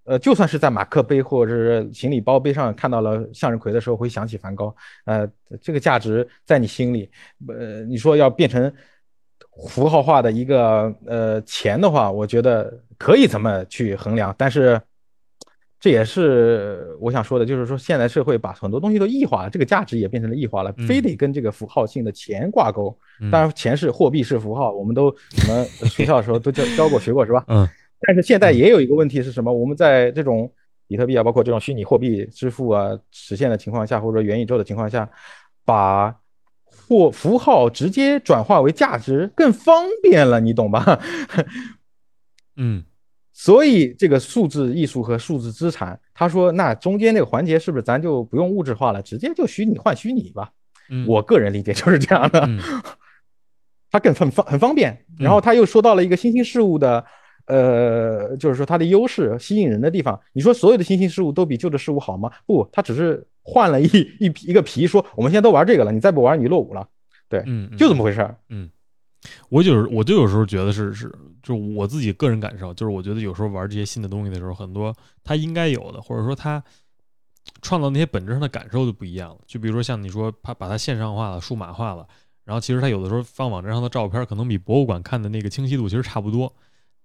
[0.06, 4.76] 呃，就算是在马克杯或者是行李包杯上看到了向日葵的时候，会想起梵高。
[5.06, 5.28] 呃，
[5.62, 7.10] 这个价值在你心里，
[7.48, 8.72] 呃，你说要变成
[9.68, 14.82] 符号化的一个呃钱的话，我觉得可以这么去衡量，但是。
[15.80, 22.98] 这也是我想说的，就是说现代社会把很多东西都异化了，这个价值也变成了异化了，嗯非得跟这个符号性的钱挂钩。
[23.22, 27.44] 嗯当然，钱是货币是符号，我们都什么 学校的时候都教教过学过是吧？
[27.48, 27.68] 嗯
[28.02, 29.52] 但是现在也有一个问题是什么？
[29.52, 30.52] 我们在这种
[30.88, 35.10] 比特币啊，包括这种虚拟货币支付啊实现的情况下，或者说元宇宙的情况下，
[35.66, 36.16] 把
[36.66, 41.00] 货符号直接转化为价值更方便了，你懂吧？
[42.56, 42.84] 嗯
[43.42, 50.52] 所以这个数字艺术和数字资产，他说那中间那个环节是不是咱就不用物质化了，直接就虚拟换虚拟吧？
[50.90, 52.42] 嗯，我个人理解就是这样的。
[52.46, 52.60] 嗯
[53.92, 55.06] 它更很方很方便。
[55.18, 57.04] 然后他又说到了一个新兴事物的，
[57.46, 60.20] 呃，就是说它的优势、吸引人的地方。
[60.34, 62.30] 你说所有的新兴事物都比旧的事物好吗？
[62.46, 63.88] 不，它只是换了一
[64.20, 66.88] 一一个皮，说我们现在都玩这个了，你再不玩你落伍了，
[67.48, 68.36] 嗯，就这么回事儿。
[69.50, 71.14] 我就是我就有时候觉得是是，
[71.44, 76.64] 就是我自己个人感受，就是我觉得有时候玩这些新的东西的时候，很多它应该有的，或者说它
[77.62, 79.38] 创造那些本质上的感受就不一样了。
[79.46, 82.08] 就比如说像你说它把它线上化了、数码化了，
[82.46, 86.56] 然后其实它有的时候放网站上的照片，可能比博物馆看的那个清晰度其实差不多，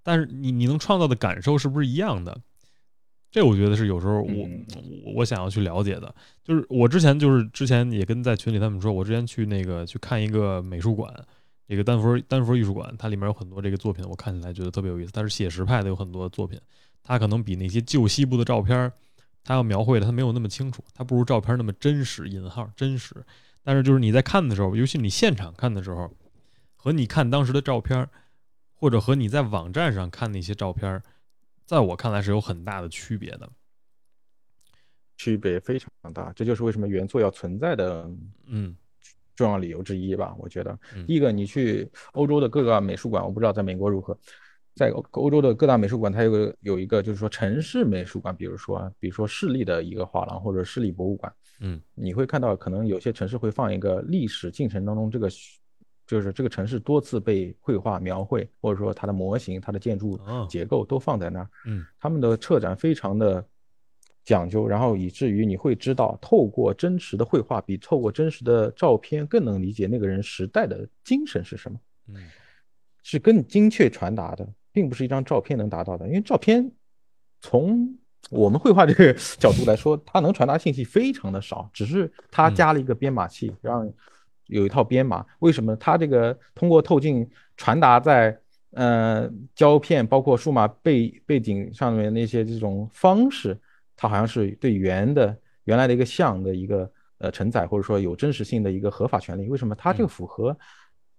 [0.03, 2.41] 但是你你能创造的感受是不是一样的？
[3.33, 4.65] 这我觉得是有时候我嗯
[5.05, 11.13] 我我想要去了解的，就是我之前就是之前也跟在群里他们说，我之前去那个去看一个美术馆，
[11.67, 15.13] 这个丹佛丹佛艺术馆，它里面有很多这个作品，我看起来觉得特别有意思。
[15.13, 16.61] 它是写实派的，有很多作品，
[17.03, 18.93] 它可能比那些旧西部的照片，
[19.43, 23.15] 它要描绘的它没有那么清楚，它不如照片那么真实（引号真实）。
[23.65, 26.11] 但是就是你在看的时候，尤其你现场看的时候，
[26.77, 28.07] 和你看当时的照片，
[28.75, 31.03] 或者和你在网站上看那些照片，
[31.65, 33.51] 在我看来是有很大的区别的。
[35.17, 38.11] 区别非常大，这就是为什么原作要存在的
[38.47, 38.77] 嗯
[39.35, 40.35] 重要理由之一吧。
[40.39, 44.17] 我觉得嗯，第一个，你去欧洲的各个美术馆，我不知道在美国如何，
[44.75, 55.29] 在欧欧洲的各大美术馆，它有个有一个就是说城市美术馆，比如说啊比如说市立的一个画廊或者市立博物馆，嗯你会看到可能有些城市会放一个历史进程当中这个。
[56.07, 61.49] 就是这个城市多次被绘画描绘，或者说它的模型、它的建筑哦结构都放在那儿。
[61.65, 63.43] 嗯他们的策展非常的
[64.25, 72.17] 讲究，然后以至于你会知道，透过真实的绘画比透过真实的照片更能理解那个人时代的精神是什么，嗯
[73.03, 76.07] 是更精确传达的，并不是一张照片能达到的。
[76.09, 76.73] 因为照片
[77.43, 77.95] 从
[78.31, 83.87] 我们绘画这个 角度来说，它能传达信息非常的少，只是它加了一个编码器，让
[84.47, 85.23] 有一套编码。
[85.41, 88.35] 为什么它这个通过透镜传达在
[88.71, 93.55] 呃胶片包括数码背背景上面那些这种方式，
[93.97, 99.49] 它好像是对原的原来的一个像的一个呃承载，或者说有真实性的一个合法权利。
[99.49, 100.57] 为什么它这个符合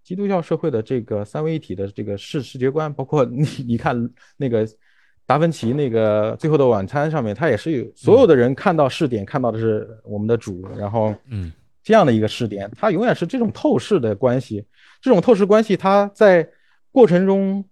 [0.03, 2.93] 基督教社会的这个三位一体的这个视视觉观？
[2.93, 4.67] 包括你你看那个
[5.25, 11.51] 达芬奇那个《最后的晚餐》上面，它也是有所有的人看到视点看到的是我们的主，然后嗯
[11.81, 14.65] 这样的一个视点，它永远是这种透视的关系。
[15.01, 16.47] 这种透视关系，它在
[16.91, 17.63] 过程中，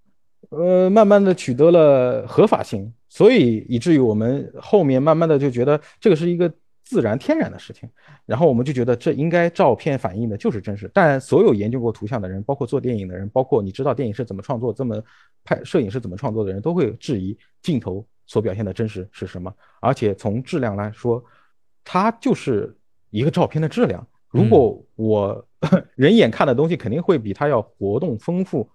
[0.49, 6.51] 呃，慢慢的取得了合法性，所以以至于我们后面慢慢的就觉得这个是一个
[6.83, 7.87] 自然天然的事情，
[8.25, 10.89] 然后我们就觉得这应该照片反映的就是真实。
[10.91, 14.99] 但所有研究过图像的人，包括做电影的人，包括你知道电影是怎么创作、这么
[15.43, 19.53] 拍摄影是怎么创作的人，都会质疑镜头所表现的真实是什么。
[19.79, 21.23] 而且从质量来说，
[21.83, 22.75] 它就是
[23.11, 24.03] 一个照片的质量。
[24.31, 25.47] 如果我
[25.93, 28.67] 人眼看的东西肯定会比它要活动丰富，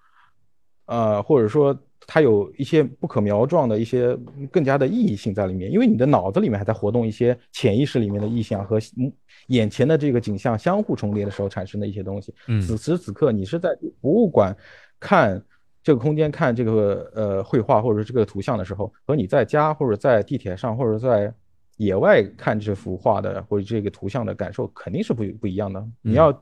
[0.86, 1.76] 呃，或者说
[2.10, 4.16] 它有一些不可描状的一些
[4.50, 9.12] 更加的意义性在里面，因为你的脑子里面还在活动一些潜意识里面的意象和嗯
[9.48, 12.34] 眼前的这个景象相互重叠的时候产生的一些东西。
[12.46, 13.68] 嗯此时此刻，你是在
[14.00, 14.56] 博物馆
[14.98, 15.40] 看
[15.82, 21.30] 这个空间、看这个呃绘画或者这个图像的时候，和你在家或者在地铁上或者在
[21.76, 25.86] 野外看这幅画的或者这个图像的感受肯定是不不一样的。
[26.00, 26.32] 你要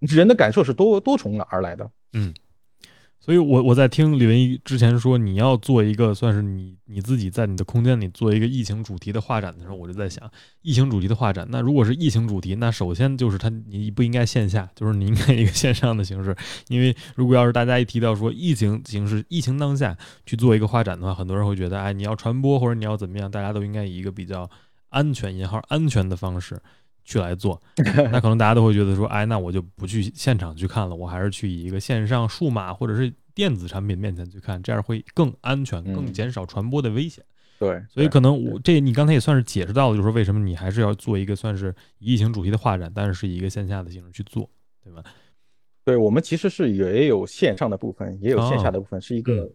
[0.00, 1.88] 人的感受是多多重而来的。
[2.12, 2.34] 嗯，
[3.24, 10.28] 所以我我在听李文一之前说你要做一个算是你你自己在你的空间里做一个疫情主题的画展的时候，我就在想，
[10.62, 16.34] 疫情主题的画展，那如果是疫情主题，那首先就是它你不应该线下，就是你应该一个线上的形式，
[16.66, 19.96] 因为如果要是大家一提到说疫情形式，疫情当下
[20.26, 24.50] 去做一个画展的话，很多人会觉得，哎，你要传播或者你要怎么样，大家都应该以一个比较
[24.88, 26.60] 安全（引号安全）的方式。
[27.04, 27.60] 去来做，
[28.10, 37.24] 那可能大家都会觉得说，哎，那我就不去现场去看了，我还是去以一个线上数码或者是电子产品面前去看，这样会更安全，更减少传播的危险。
[37.58, 44.48] 对，所以可能我这你刚才也算是解释到了，就是说为什么你还是要做一个算是以疫情主题的画展，但是是以一个线下的形式去做，
[44.82, 45.02] 对吧？
[45.84, 49.50] 对我们其实是也有线上的部分，也有线下的部分，是一个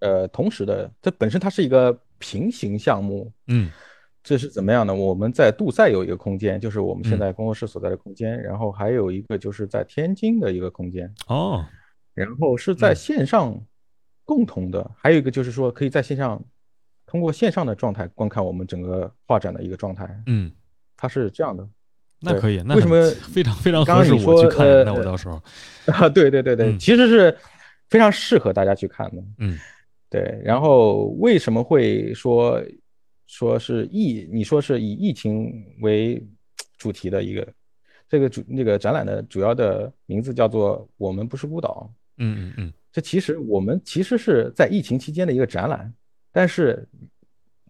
[0.00, 3.70] 呃同时的，这本身它是一个平行项目，嗯。
[4.28, 4.94] 这是怎么样呢？
[4.94, 11.64] 我们在杜塞有一个空间，就是我们现在工作室所在的空间，然后还有一个就是在天津的一个空间哦，
[12.12, 13.58] 然后是在线上
[14.26, 16.38] 共同的，还有一个就是说可以在线上
[17.06, 20.06] 通过线上的状态观看我们整个画展的一个状态。
[20.26, 20.52] 嗯，
[20.94, 21.66] 它是这样的，
[22.20, 24.84] 那可以，那为什么非常非常合适我去看？
[24.84, 25.42] 那我到时候
[25.86, 27.34] 啊，对对对对，其实是
[27.88, 29.24] 非常适合大家去看的。
[29.38, 29.58] 嗯，
[30.10, 32.62] 对，然后为什么会说？
[33.28, 36.20] 说是疫，你说是以疫情为
[36.76, 37.46] 主题的一个，
[38.08, 41.88] 这个主那个展览的主要的名字叫做“我们不是孤岛”。
[42.20, 45.94] 嗯嗯嗯，这其实我们其实是在疫情期间的一个展览，
[46.32, 46.84] 但是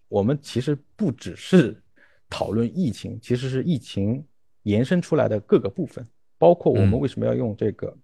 [0.08, 1.76] 我们其实不只是
[2.30, 4.24] 讨论疫情，其实是疫情
[4.62, 6.06] 延伸出来的各个部分，
[6.38, 7.98] 包括我们为什么要用这个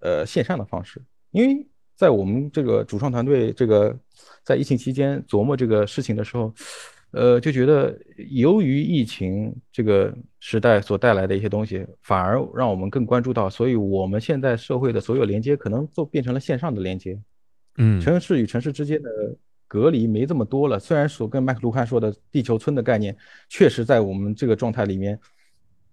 [0.00, 1.66] 呃线上的方式，因为
[2.00, 3.94] 在我们这个主创团队这个。
[4.42, 6.52] 在疫情期间琢磨这个事情的时候，
[7.12, 7.96] 呃，就觉得
[8.30, 17.18] 由于疫情这个时代所带来的一些东西，反而让我们更关注到，所以我们现在社会的所有连接可能都变成了线上的连接。
[17.76, 19.10] 嗯，城市与城市之间的
[19.68, 20.78] 隔离没这么多了。
[20.78, 23.16] 虽然说跟麦克卢汉说的地球村的概念，
[23.48, 25.18] 确实在我们这个状态里面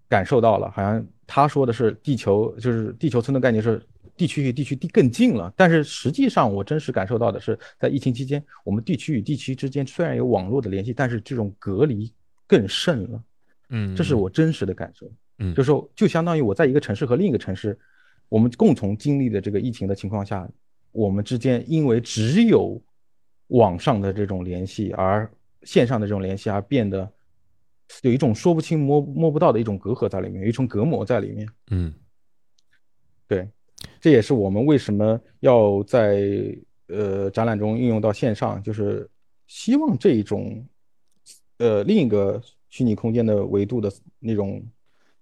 [0.09, 3.81] 感受到了，好像他说的是地球，就是地球村的概念是。
[4.17, 12.11] 地区与地区地更近了，但是实际上我真实感受到的是，在疫情期间，我们地区与地区之间虽然有网络的联系，但是这种隔离
[12.47, 13.23] 更甚了。
[13.69, 15.09] 嗯，这是我真实的感受。
[15.37, 17.77] 嗯，就是说，就相当于我在一个城市和另一个城市，
[18.27, 20.49] 我们共同经历的这个疫情的情况下，
[20.91, 22.81] 我们之间因为只有
[23.47, 27.07] 网上的这种联系，而线上的这种联系而变得
[28.01, 31.47] 有一种说不清摸摸不到的一种隔阂在里面，有一种隔膜在里面。
[31.69, 31.93] 嗯，
[33.27, 33.47] 对。
[33.99, 36.55] 这也是我们为什么要在
[36.87, 39.09] 呃展览中运用到线上，就是
[39.47, 40.65] 希望这一种
[41.57, 44.63] 呃另一个虚拟空间的维度的那种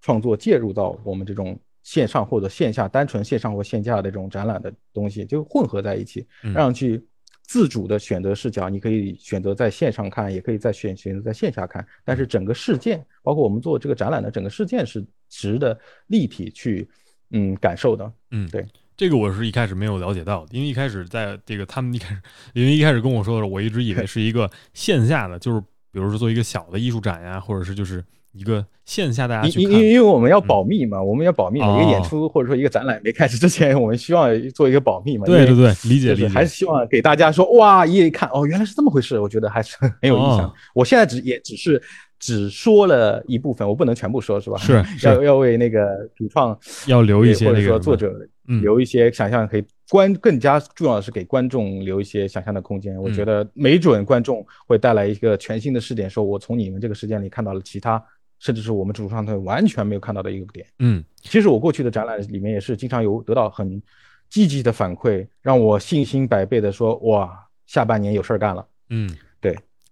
[0.02, 7.04] 创作介入到我们这种线上或者线下单纯线上或线下的这种展览的东西，就混合在一起，让去
[7.44, 16.88] 自主的选择视角，你可以选择在线上看，也可以在选选择在线下看，但是整个事件，包括我们做这个展览的整个事件是值得立体去。
[17.32, 18.66] 嗯，感受的，嗯，对，
[18.96, 22.22] 这个我是一开始没有了解到，因为一开始在这个他们一开始，
[22.54, 25.60] 因为一开始跟我说的时候，我一直以为是一个线下的，就是
[25.92, 40.54] 比如说做一个小的艺术展呀，或者是就是一个线下大家去看，因因为我们要保密嘛，我们要保密，一个演出或者说一个展览没开始之前，我们希望做一个保密嘛，对对对，理解理解，还是希望给大家说，哇，一看哦，原来是这么回事，我觉得还是很有印象。
[40.74, 41.82] 我现在只也只是。
[42.20, 44.57] 只说了一部分，我不能全部说，是吧？
[44.57, 46.57] 是， 要要为那个主创
[46.88, 48.13] 要留一些，或者说作者
[48.61, 52.95] 留一些想象，可以观更加重要的是给观众留一些想象的空间。
[53.01, 58.03] 我觉得没准观众会带来一个全新的视点，说我从你们这个时间里看到了其他，
[58.39, 60.66] 甚至是我们主创团队完全没有看到的一个点。
[60.80, 63.82] 嗯，其实我过去的展览里面也是经常有得到很
[64.30, 67.32] 积极的反馈，让我信心百倍的说，哇，
[67.68, 68.66] 下半年有事儿干了。
[68.89, 69.18] 嗯，对。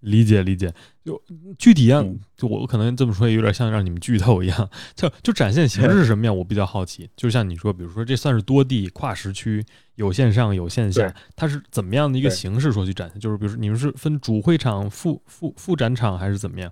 [0.03, 0.71] 理解理解，
[1.05, 1.21] 就
[1.57, 7.09] 具体样，就我可能这么说也有点像让你们剧透一样， 就就展现形式是什么样， 我比较好奇。
[7.15, 13.19] 就像你说，比如说这算是多地跨时区，有线上有线下，它是怎么样的一个形式说去展现？
[13.19, 16.69] 就是比如说你们是分主会场、副副副展场还是怎么样？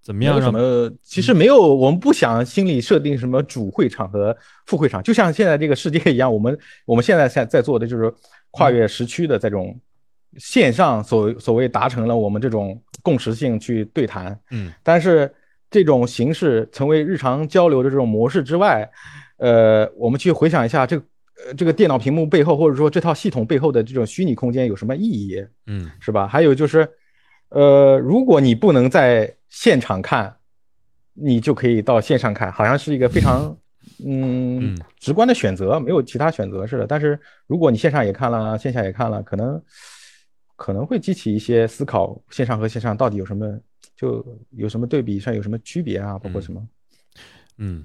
[0.00, 0.40] 怎么样？
[0.40, 0.88] 什么？
[1.02, 4.36] 其实没有，我们不想心里设定什么主会场和
[4.66, 8.14] 副会场，就像现在这个世界一样，我们我们现在在在做的就是
[8.52, 9.76] 跨越时区的这种。
[10.38, 15.32] 线上所所谓达成了我们这种共识性去对谈，嗯，但是
[15.70, 18.88] 这种形式成为日常交流的这种模式之外，
[19.38, 25.44] 呃，我们去回想一下这呃这个电脑屏幕背后或者说这套系统背后的这种虚拟空间有什么意义？
[25.66, 26.26] 嗯，是吧？
[26.26, 26.88] 还有就是，
[27.48, 30.34] 呃，如果你不能在现场看，
[31.14, 33.56] 你就可以到线上看，好像是一个非常
[34.04, 36.86] 嗯直观的选择，没有其他选择似的。
[36.86, 39.60] 但是如果你线上也看了，线下也看了，可能
[40.56, 43.60] 可能会激起一些思考，线上和线上到底有什么，
[43.94, 46.66] 就有什么对比上有什么区别啊，包括什么？
[47.58, 47.84] 嗯。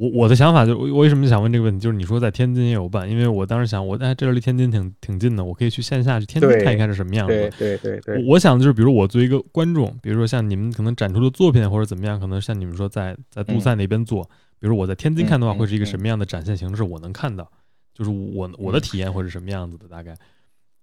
[0.00, 1.82] 我我的想法就是，我为什么想问这个问题？
[1.82, 7.34] 就是你说在天津也有办，因为我当时想，我哎，这离天津挺挺近的，我可以去线下去天津看一看是什么样子。
[7.34, 8.24] 对对对对。
[8.24, 14.22] 我想的就是，比如我作为一个观众，比如说像你们可能展出的作品或者怎么样，可能像你们说在在杜塞那边做，
[14.60, 16.84] 比如我在天津看的话，会是一个什么样的展现形式？
[16.84, 17.50] 我能看到，
[17.92, 19.88] 就是我我的体验会是什么样子的？
[19.88, 20.14] 大概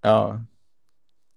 [0.02, 0.42] 啊，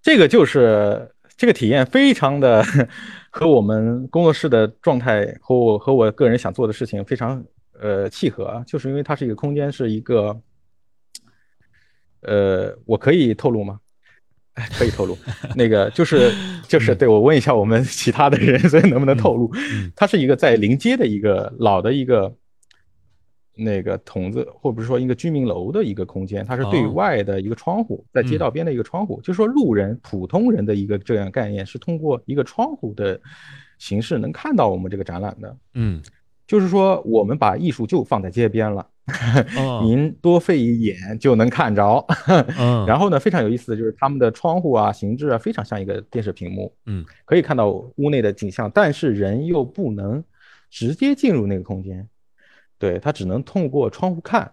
[0.09, 2.65] 这个就是这个体验非常的
[3.31, 7.45] 和我们工作室的状态和我和我个人想做的事情非常。
[7.81, 10.41] 呃，契合就是因为它是一个空间，是一个，
[12.23, 13.79] 呃，我可以透露吗？
[14.55, 15.17] 哎，可以透露，
[15.55, 16.33] 那个就是
[16.67, 19.53] 就是对我问一下我们其他的人，所以能不能透露？
[19.95, 22.35] 它是一个在临街的一个老的一个
[23.59, 33.21] 那个筒子，或者是说一个居民楼的一个空间，它是对外的一个窗户，在街道边的一个窗户，就是说路人普通人的一个这样概念，是通过一个窗户的
[33.79, 35.57] 形式能看到我们这个展览的。
[35.75, 36.01] 嗯。
[36.47, 38.87] 就是说，我们把艺术就放在街边了，
[39.83, 42.03] 您多费一眼就能看着。
[42.89, 50.25] 然后呢，非常有意思的就是他们的窗户啊、形制啊，非常像一个电视屏幕，嗯，可以看到屋内的景象，但是人又不能
[50.71, 52.09] 直接进入那个空间，
[52.79, 54.51] 对它只能通过窗户看。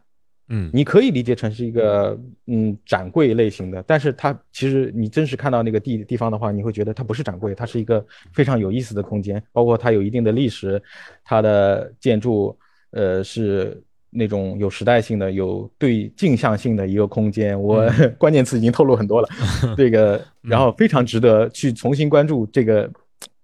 [0.47, 2.15] 嗯，你可以理解成是一个
[2.45, 10.79] 嗯展柜类型的，但是它其实你真实看到那个地地方的话，你会觉得它不是展柜，它是一个非常有意思的空间，包括它有一定的历史，
[11.23, 12.55] 它的建筑
[12.91, 17.59] 呃是那种有时代性的、有对镜像性的一个空间。
[17.59, 19.29] 我 关键词已经透露很多了，
[19.75, 22.87] 这个 然后非常值得去重新关注这个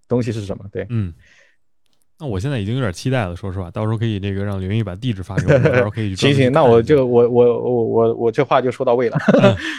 [0.08, 0.64] 东西是什么？
[0.72, 1.12] 对，嗯。
[2.22, 6.28] 那我现在已经有点期待了，说实话，到时候可以这个让刘毅把地址发给我，到时候可以去。
[6.28, 9.18] 行行，那我就我我我我我这话就说到位了。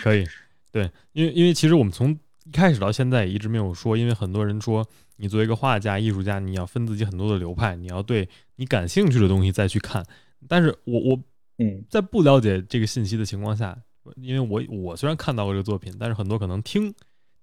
[0.02, 0.26] 可以，
[0.72, 4.84] 对，因为因为其实我们从一开始到现在也一直没有说，因为很多人说
[5.18, 10.04] 你作为一个画家、艺术家，你要分自己很多的流派，你要对你感兴趣的东西再去看。
[10.48, 11.18] 但是我我
[11.58, 13.78] 嗯，在不了解这个信息的情况下，
[14.16, 16.92] 因为我我虽然看到过这个作品，但是很多可能听。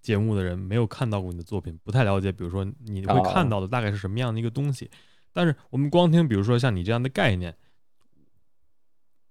[0.02, 2.32] 节目的人没有看到过你的作品，不太了解。
[2.32, 4.90] 比如说，你会看到的大概是什么样的一个东西？
[5.32, 7.56] 但是我们光听，比如说像你这样的概念，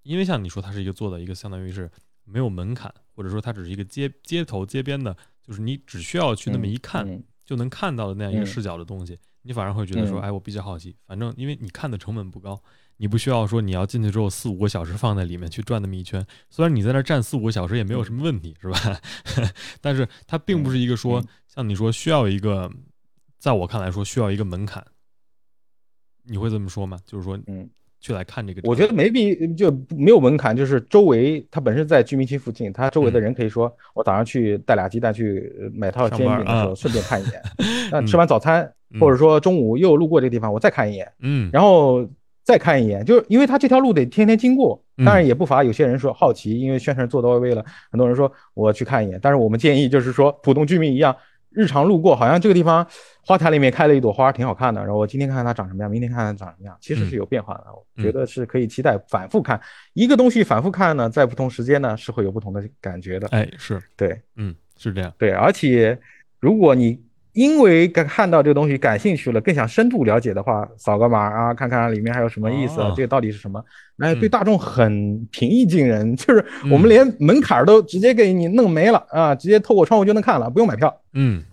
[0.03, 1.91] 因为像你说，它是一个做的一个相当于是
[2.25, 10.97] 没有门槛，或者说它只是一个街街头街边的，就是你只需要去那么一看就能看到的那样一个视角的东西，你反而会觉得说，哎，我比较好奇。
[11.07, 12.63] 反正因为你看的成本不高。
[13.01, 18.79] 你不需要说你要进去之后四五个小时放在里面去转那么一圈，虽然你在那站四五个小时也没有什么问题，是吧？
[19.81, 22.69] 但是它并不是一个说像你说需要一个，
[23.39, 24.85] 在我看来说需要一个门槛，
[26.25, 26.99] 你会这么说吗？
[27.07, 27.71] 就是说，嗯，
[28.01, 37.41] 去来看这个，我觉得没必就没有门槛，就是周围它本身在居民区附近，它周围的人可以说我早上去带俩鸡蛋去买套煎饼的时候顺便看一眼，
[37.93, 38.69] 那吃完早餐
[38.99, 42.05] 或者说中午又路过这个地方，我再看一眼，嗯，然后。
[42.49, 49.21] 再看一眼，就是因为他这条路得天天经过，当然也不乏有些人说好奇，因为宣传做到位了，很多人说我去看一眼。
[49.21, 51.15] 但是我们建议就是说，普通居民一样，
[51.51, 52.87] 日常路过，好像这个地方
[53.21, 54.81] 花坛里面开了一朵花，挺好看的。
[54.81, 57.65] 然后我今天看看它长什么样，明天看看长什么样，其实是有变化的。
[57.71, 59.61] 我觉得是可以期待反复看
[59.93, 63.29] 一个东西，反复看呢，在不同时间呢是会有不同的感觉的。
[63.29, 65.13] 哎，是对，嗯，是这样。
[65.19, 65.99] 对，而且
[66.41, 66.99] 如果你。
[67.33, 73.63] 因为看到这个东西感兴趣了，更想深度了解的话，扫个码啊，看看里面还有什么意思，这个到底是什么？
[73.99, 81.01] 哎，对大众很平易近人， 就是我们连门槛都直接给你弄没了啊，直接透过窗户就能看了，不用买票。
[81.13, 81.45] 嗯，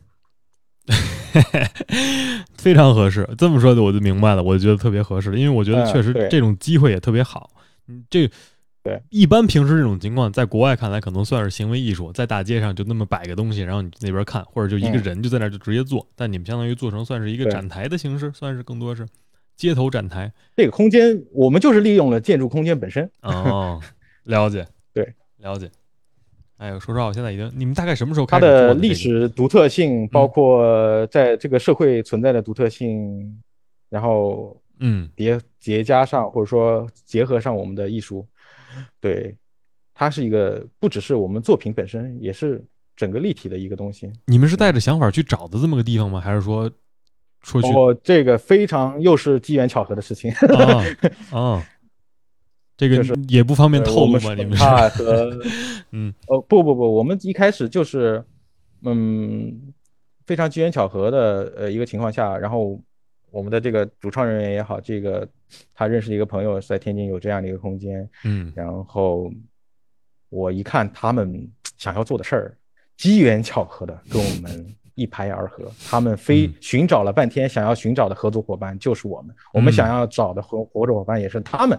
[2.57, 3.27] 非常合适。
[3.37, 7.49] 这么说的我就明白了，我觉得特别合适，因为我觉得确实这种机会也特别好。
[7.87, 8.29] 嗯，这。
[8.85, 16.07] 对，一般平时这种情况，在国外看来可能算是行为艺术，在大街上就那么摆个东西，然后你那边看，或者就一个人就在那就直接做。
[16.15, 19.03] 但你们相当于做成算是一个展台的形式，算是更多是
[19.57, 20.31] 街头展台。
[20.55, 23.09] 这个空间我们就是利用了建筑空间本身。
[23.23, 23.81] 哦，
[24.25, 25.67] 了解，对，了解。
[26.57, 28.41] 哎呦，说实话，我现在已经，你们大概什么时候开始？
[28.41, 33.41] 它的历史独特性，包括在这个社会存在的独特性，
[33.89, 38.23] 然后嗯叠叠加上或者说结合上我们的艺术。
[38.99, 39.35] 对，
[39.93, 42.63] 它是一个不只是我们作品本身，也是
[42.95, 44.11] 整个立体的一个东西。
[44.25, 46.19] 你们是带着想法去找的这么个地方吗？
[46.19, 46.69] 还是说
[47.41, 47.67] 出去？
[47.73, 50.83] 哦，这个非常又是机缘巧合的事情啊
[51.37, 51.63] 啊！
[52.77, 54.33] 这个也不方便透露吗？
[54.33, 55.31] 你们啊和
[55.91, 58.21] 嗯哦不不不，我们一开始就是
[58.83, 59.73] 嗯
[60.25, 62.77] 非常机缘巧合的呃一个情况下，然后
[63.35, 65.27] 我们的这个主创人员也好，这个
[65.73, 69.29] 他认识一个朋友在天津有这样的一个空间，嗯然后
[70.29, 71.45] 我一看他们
[71.77, 72.57] 想要做的事儿，
[72.95, 75.69] 机缘巧合的跟我们一拍而合。
[75.85, 81.77] 他们非嗯寻找了半天，想要寻找的合作伙伴就是我们，我们想要找的合合作伙伴也是他们，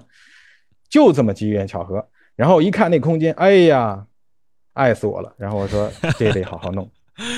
[0.90, 2.06] 就这么机缘巧合。
[2.34, 4.06] 然后一看那空间，哎呀，
[4.74, 5.34] 爱死我了。
[5.38, 6.86] 然后我说这得好好弄。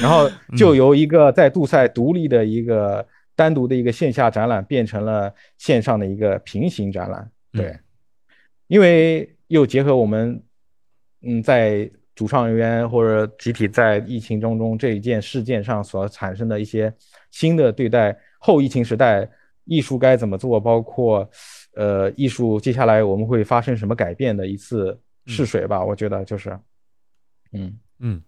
[0.02, 3.06] 然后 就由一个在杜塞独立的一个
[3.38, 7.30] 单独的一个线下展览，变成了线上的一个平行展览。
[7.52, 7.80] 对，嗯
[8.66, 10.42] 因为又结合我们，
[11.22, 16.92] 嗯，在主创人员或者集体在疫情当中这一件事件上所产生的一些
[17.30, 19.30] 新的对待后疫情时代
[19.66, 21.30] 艺术该怎么做，包括
[21.76, 25.84] 呃艺术接下来我们会发生什么改变的一次试水吧。
[25.84, 26.58] 我觉得就是，
[27.52, 27.78] 嗯。
[28.00, 28.22] 嗯，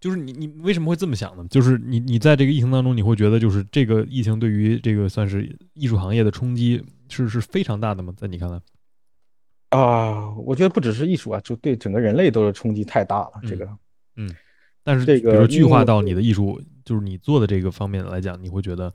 [0.00, 1.46] 就是你你为什么会这么想呢？
[1.50, 8.12] 就是你你在这个疫情当中，你会觉得就是这个疫情对于这个算是艺术行业的冲击是是非常大的吗？
[8.16, 8.60] 在你看来？
[9.70, 13.32] 啊，我觉得不只是艺术啊，就对整个人类都是冲击太大了。
[13.46, 13.68] 这个，
[14.16, 14.34] 嗯
[14.82, 18.90] 但是，这个比如说具化到你的艺术，就是你做的这个方面来讲，你会觉得，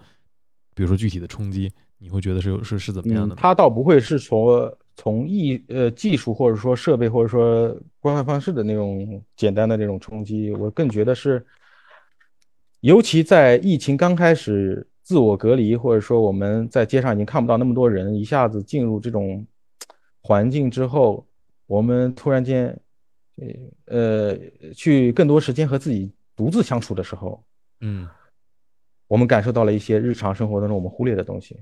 [0.73, 3.39] 比如说具体的冲击，你会觉得是有是是怎么样嗯的，呢？
[3.39, 11.43] 它倒不会是从从艺呃技术或者说设备或者说观看方式的那种简单的这种冲击，我更觉得是，
[12.81, 19.45] 尤其在疫情刚开始自我隔离，或者说我们在街上已经看不到那么多人，一下子进入这种
[20.21, 21.25] 环境之后，
[21.65, 22.79] 我们突然间，
[23.85, 24.37] 呃，
[24.75, 27.43] 去更多时间和自己独自相处的时候，
[27.81, 28.07] 嗯
[29.07, 31.59] 我们感受到了一些日常生活当中我们忽略的东西。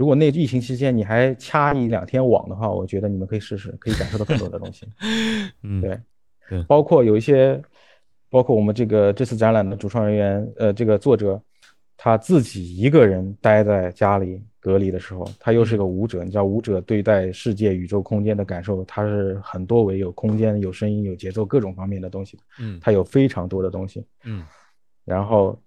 [0.00, 4.88] 如果那疫情期间你还掐一两天网的话，我觉得你们可以试试，可以感受到更多的东西。
[5.62, 6.00] 嗯，对
[6.48, 7.60] 对包括有一些，
[8.30, 11.38] 包括我们这个这次展览的主创人员，呃，这个作者
[11.98, 24.02] 他自己一个人待在家里隔离的时候，他又是个舞者，你知道舞者对待世界、宇宙、空间的感受，他是很多维，有空间、有声音、有节奏各种方面的东西，嗯他有非常多的东西。
[24.24, 24.46] 嗯
[25.04, 25.60] 然后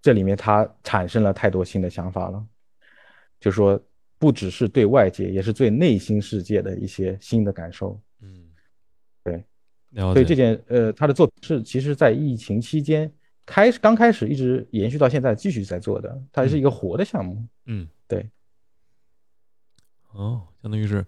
[0.00, 2.42] 这里面他产生了太多新的想法了，
[3.40, 3.80] 就说
[4.18, 8.00] 不只是对外界，也是对内心世界的一些新的感受。
[8.20, 8.50] 嗯，
[9.24, 9.44] 对，
[10.12, 13.10] 所以这件呃，他的作品是其实在疫情期间
[13.46, 17.42] 开始刚开始一直延续到现在继续在做的，它是一个活的项目。
[17.64, 18.28] 嗯对，
[20.12, 21.04] 哦，相当于是，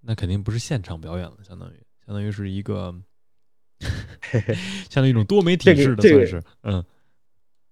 [0.00, 1.74] 那肯定不是现场表演了，相当于
[2.04, 2.94] 相当于是一个，
[4.88, 6.84] 相当于一种多媒体这个式的，这个算是，嗯，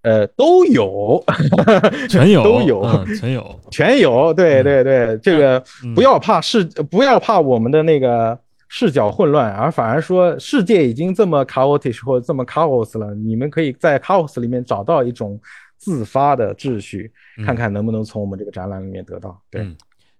[0.05, 1.23] 呃，都有，
[2.07, 4.31] 全有都有嗯，全有，全有。
[4.31, 8.37] 对嗯对对，这个嗯不要怕视，不要怕我们的那个
[8.67, 15.39] 视角混乱，而反而说世界已经这么 chaotic 或者这么 chaos 了，你们可以在 chaos 里面找到一种
[15.77, 19.35] 自发的秩序，嗯看看能不能从我们这个展览里面得到。
[19.49, 19.75] 对，嗯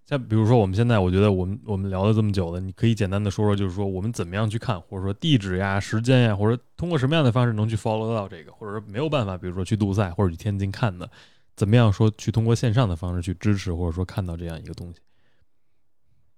[0.06, 11.10] 像比如说我们现在，我觉得我们我们聊了这么久了，你可以简单的说说，就是说我们怎么样去看，或者说地址呀、时间呀，或者通过什么样的方式能去 follow 到这个，或者说没有办法，比如说去杜塞或者去天津看的，
[11.56, 15.00] 怎么样说去通过线上的方式去支持，或者说看到这样一个东西。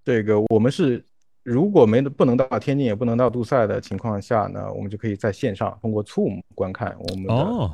[0.06, 1.04] 这个我们是
[1.44, 7.74] 如果没不能到天津，也不能到杜塞的情况下呢，我们就可以在线上通过 Zoom 观看我们的、哦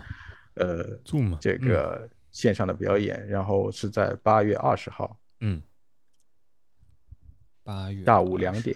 [0.56, 5.62] 呃，Zoom 这个线上的表演，然后是在八月二十号嗯，
[7.64, 8.76] 八月下午两点。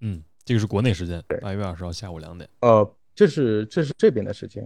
[0.00, 2.48] 嗯，这个是国内时间对，八月二十号下午两点。
[2.60, 4.62] 呃，这是这是这边的时间，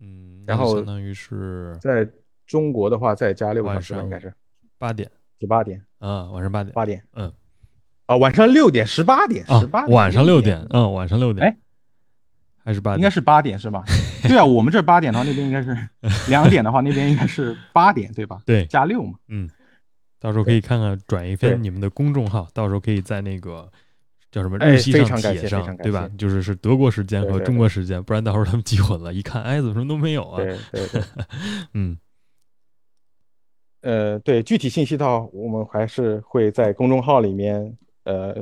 [0.00, 2.08] 嗯，然后相当于是在
[2.46, 4.32] 中国的话再加六个小晚时应该是
[4.78, 5.10] 八点
[5.40, 7.32] 十八点，啊，晚上八点八点，嗯，
[8.06, 11.56] 啊，晚上六点，十八点，啊十八，晚上六点点，，嗯，晚上六点，哎，
[12.64, 12.98] 还是八点？
[12.98, 13.82] 应该是八点是吧？
[14.22, 15.76] 对啊，我们这八点的话，那边应该是
[16.28, 18.40] 两点的话，那边应该是八点对吧？
[18.46, 19.18] 对加六嘛。
[19.28, 19.50] 嗯，
[20.24, 21.50] 到时候可以看看转一对。
[21.50, 23.70] 篇你们的公众号，到时候可以在那个
[24.32, 26.10] 叫什么哎日期上非常感谢帖上对吧？
[26.16, 30.42] 就是是德国时间和中国时间，不然到时候他们记混了，一看，哎，怎么什么都没有啊？
[30.42, 31.02] 对对对，
[31.74, 31.98] 嗯。
[33.82, 38.34] 呃，对，具体信息的话，我们还是会在公众号里面呃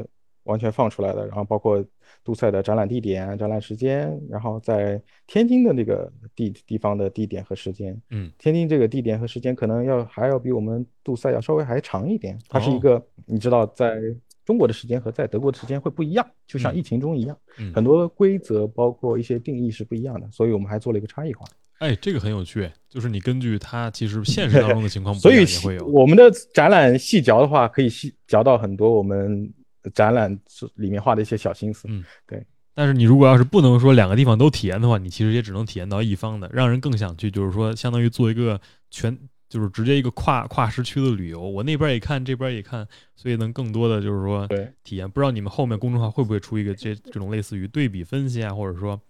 [0.44, 1.85] 完全放出来的，然后包括
[2.24, 8.01] 杜塞的展览地点、展览时间，然后在天津的那个地地方的地点和时间。
[8.10, 14.01] 嗯天津这个地点和时间可能要还要比我们杜塞要稍微还长一点，它是哦一个你知道，在
[14.44, 21.47] 中国的时间和在德国的时间会不一样，就像嗯疫情中一样，嗯，很多规则包括一些定义是不一样的，所以我们还做了一个差异化。
[21.78, 29.52] 哎，这个很有趣，就是你根据它其实现实当中的情况 不所以一样也会有，我们的展览细嚼的话，可以细嚼到很多我们
[29.91, 30.39] 展览
[30.75, 31.89] 里面画的一些小心思。
[31.89, 32.45] 嗯对，
[32.75, 38.61] 但是你如果要是不能说两个地方都体验的话，你其实也只能体验到一方的，让人更想去，就是说相当于做一个
[38.91, 39.17] 全，
[39.49, 41.41] 就是直接一个跨跨时区的旅游。
[41.41, 44.49] 我那边也看，这边也看，所以能更多的就是说
[44.83, 45.11] 体验。
[45.11, 49.01] 不知道你们后面公众号会不会出一个这这种类似于对比分析啊，或者说。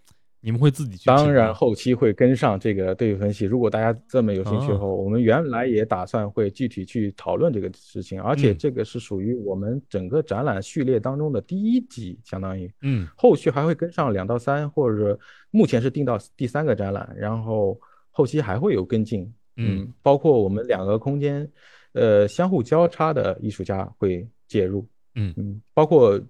[0.44, 1.06] 你们会自己去？
[1.06, 3.44] 当然，后期会跟上这个对比分析。
[3.44, 15.16] 如果大家这么有兴趣的话，我们原来也打算会具体去讨论这个事情，而且这个是属于我们整个展览序列当中的第一集，相当于，嗯，后续还会跟上两到三，或者
[15.52, 21.48] 目前是定到第三个展览，然后后期还会有跟进，嗯，包括我们两个空间，
[21.92, 26.20] 呃，相互交叉的艺术家会介入，嗯嗯，包括，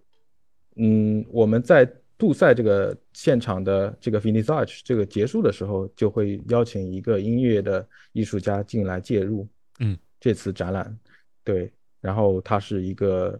[0.76, 1.90] 嗯，我们在。
[2.22, 9.44] 杜塞这个现场的这个 finissage 这个结束的时候，就会邀请一个音乐的艺术家进来介入，
[9.80, 10.96] 嗯，这次展览，
[11.42, 11.68] 对，
[12.00, 13.36] 然后他是一个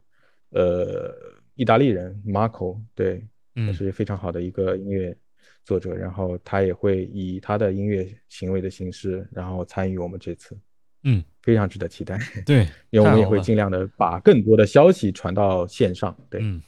[0.50, 1.14] 呃
[1.54, 5.16] 意大利人 Marco，对，嗯，是非常好的一个音乐
[5.64, 10.58] 作者，然后他也会以他的音乐行为的形式，然后参与我们这次，
[11.04, 16.60] 嗯，非常值得期待，对， 因为我们也会尽量的把更多的消息传到线上，对，嗯。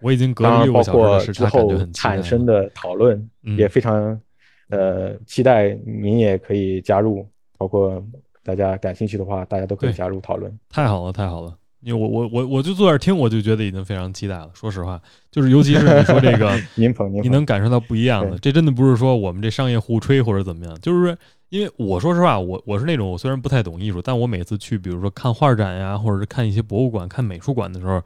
[0.00, 1.50] 我已经隔了六个小时的时差，
[1.92, 4.20] 产生的讨论也非常，
[4.68, 8.02] 呃，期待您也可以加入，包括
[8.44, 10.52] 大家感兴趣的话，大家都可以加入讨论。
[10.68, 11.56] 太好了，太好了！
[11.80, 14.50] 因为我我我我就坐这儿听，我就觉得已经非常期待了。
[14.54, 15.00] 说实话，
[15.30, 18.36] 就是尤其是你说这个， 您捧您，你能感受到不一样的。
[18.38, 21.16] 这真的不是说我们这商业互吹或者怎么样，就是
[21.48, 28.02] 因为我说实话，我我是那种我虽然不太懂艺术，但我每次去，比如说看画展呀，或者是看一些博物馆、看美术馆的时候。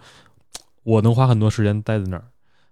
[0.83, 2.25] 我能花很多时间待在那儿，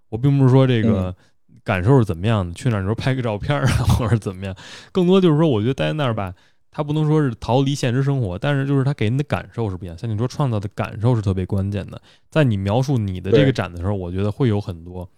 [0.09, 1.15] 我并不是说这个
[1.63, 4.57] 感受是怎么样的，去那儿时候拍个照片啊，或者怎么样，
[4.93, 6.35] 更多就是说，我觉得待在那儿吧，
[6.71, 9.97] 它不能说是逃离现实生活，但是就是它给人的感受是不一样。
[9.99, 15.09] 像你说创造的感受是特别关键的，在你描述你的这个展的时候，我觉得会有很多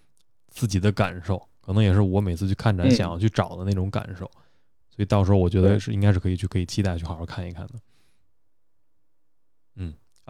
[0.48, 4.24] 自己的感受，可能也是我每次去看展想要去找的那种感受，
[4.88, 7.74] 所以到时候我觉得是应该是可以去可以期待去好好看一看的。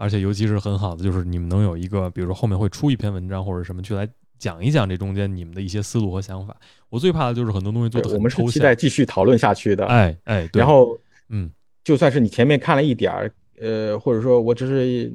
[0.01, 4.09] 而且尤其是很好的，就是你们能有一个，比如说后面会出一篇文章或者什么，去来
[4.39, 6.57] 讲一讲这中间你们的一些思路和想法。
[6.89, 9.85] 我最怕的就是很多东西做的我们是期待继续讨论下去的。
[9.85, 10.97] 哎哎，然后
[11.29, 11.51] 嗯，
[11.83, 15.13] 就算是你前面看了一点儿，呃，或者说我只是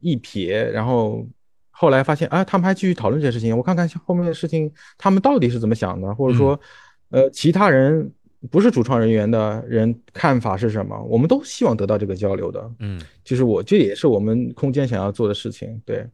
[0.00, 1.26] 一瞥，然后
[1.70, 6.60] 后来发现啊，他们还继续讨论这些事情，我看看后面的事情他们到底是怎么想的，或者说
[7.08, 8.12] 呃，其他人。
[8.50, 11.00] 不是主创人员的人看法是什么？
[11.04, 12.70] 我们都希望得到这个交流的。
[12.78, 15.80] 嗯，就是我这也是我们空间想要做的事情。
[15.84, 16.06] 对，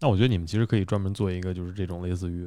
[0.00, 2.46] 那我觉得你们其实可以专门做一个，就是这种类似于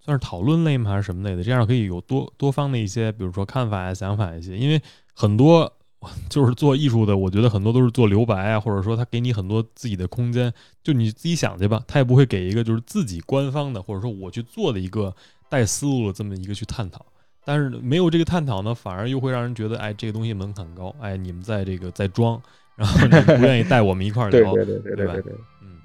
[0.00, 1.42] 算是讨论类吗，还是什么类的？
[1.42, 4.58] 这样可以有多多方的一些，比如说看法呀、想法一些。
[4.58, 4.80] 因为
[5.14, 5.72] 很多
[6.28, 10.52] 就是做艺术的，我觉得很多都是做留白啊，或者说他给你很多自己的空间，
[10.82, 11.84] 就你自己想去吧。
[11.86, 15.14] 他也不会给一个就是自己官方的，或者说我去做的一个
[15.48, 17.06] 带思路的这么一个去探讨。
[17.44, 22.40] 但是没有这个探讨呢，反而又会让人觉得，哎，这个东西门槛高，哎，你们在这个在装，
[22.76, 25.32] 然后你不愿意带我们一块聊，对对对对对对，
[25.62, 25.76] 嗯，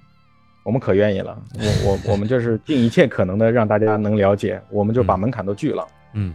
[0.63, 6.33] 我们可愿意了，我我我们就是尽一切可能的让大家能了解，我们就把门槛都拒了，嗯。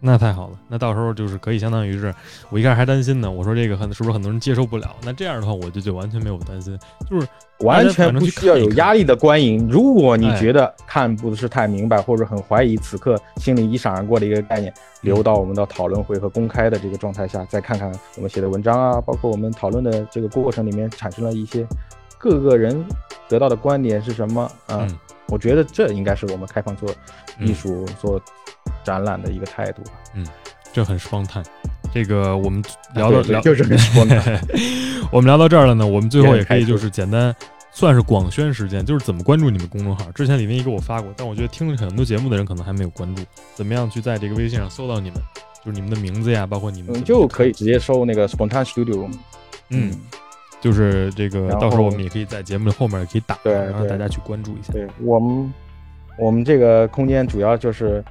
[0.00, 2.14] 那太好了，那到时候就是可以相当于是，
[2.50, 4.94] 我一开始还担心呢，我说这个很是不是很多人接受不了？
[5.02, 6.78] 那这样的话，我就就完全没有担心，
[7.10, 7.26] 就是
[7.60, 9.66] 完全不需要有压力的观影。
[9.70, 21.66] 如果你觉得看不是太明白，或者很怀疑，此刻心里一闪而过的一个概念，留到我们的讨论会和公开的这个状态下，再看看我们写的文章啊，包括我们讨论的这个过程里面产生了一些
[22.18, 22.84] 各个人
[23.28, 24.86] 得到的观点是什么啊？
[25.28, 26.88] 我觉得这应该是我们开放做
[27.40, 28.20] 艺术做。
[28.84, 30.24] 展览的一个态度吧，嗯，
[30.72, 31.44] 这很双碳。
[31.92, 32.62] 这个我们
[32.94, 34.40] 聊到聊就是很双碳。
[35.10, 37.34] 我们聊到这儿了呢，我们最后也可以就是简单
[37.72, 40.08] 算是广宣时间，就是怎么关注你们公众号。
[40.12, 43.24] 之前李文一给我发过，但我觉得听了很多节目的人可能还没有关注。
[43.56, 45.20] 怎么样去在这个微信上搜到你们？
[45.64, 49.10] 就是你们的名字呀，包括你们就可以直接搜那个 Spontan Studio。
[49.70, 49.92] 嗯，
[50.66, 54.72] 就是这个，到时候我们也可以在节目的后面也可以打，让大家去关注一下。
[54.72, 55.54] 对我们，
[56.18, 58.04] 我们这个空间主要就是。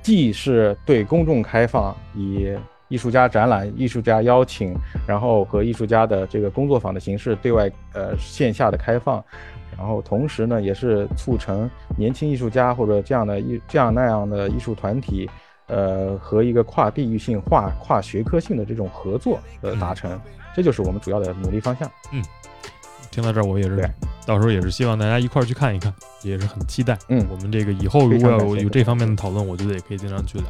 [0.00, 2.56] 既是对公众开放，以
[2.86, 4.74] 艺术家展览、艺术家邀请，
[5.06, 9.22] 然后和艺术家的这个工作坊的形式对外呃线下的开放，
[9.76, 11.68] 然后同时呢，也是促成
[11.98, 15.28] 年轻艺术家或者这样的艺这样那样的艺术团体，
[15.66, 20.18] 呃和一个跨地域性、跨跨学科性的这种合作的达成，
[20.58, 21.88] 这就是我们主要的努力方向。
[22.10, 22.20] 嗯。
[23.12, 23.90] 听到这儿，我也是，
[24.26, 26.98] 到时候也是希望大家一块儿去看一看，也是很期待。
[27.08, 30.46] 嗯，我们这个以后如果要有这方面的讨论，我觉得也可以经常去聊。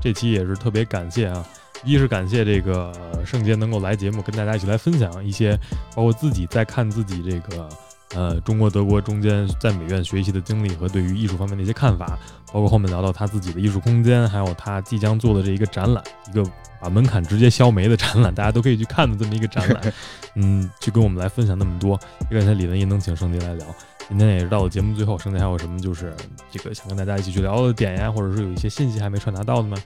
[0.00, 1.44] 这期也是特别感谢啊，
[1.84, 2.92] 一是感谢这个
[3.24, 5.58] 圣杰能够来节目，跟大家一起来分享一些，
[5.94, 7.68] 包括自己在看自己这个
[8.14, 12.18] 呃中国德国中间在美院学习的经历和对于艺术方面的一些看法，
[12.52, 16.42] 包括后面聊到他自己的艺术空间，还有他即将做的这一个展览，一个
[16.80, 19.92] 把门槛直接消没的展览，大家都可以去看的这么一个展览。
[20.36, 21.98] 嗯，去跟我们来分享那么多，
[22.30, 23.66] 也感谢李文也能请盛迪来聊。
[24.08, 26.14] 今天也是到了节目最后，盛迪还有什么就是
[26.50, 29.76] 这个想跟大家一起去聊的点呀，或者是有一些信息还没传达到的吗？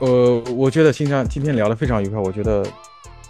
[0.00, 2.64] 呃，我觉得今天今天聊得非常愉快，我觉得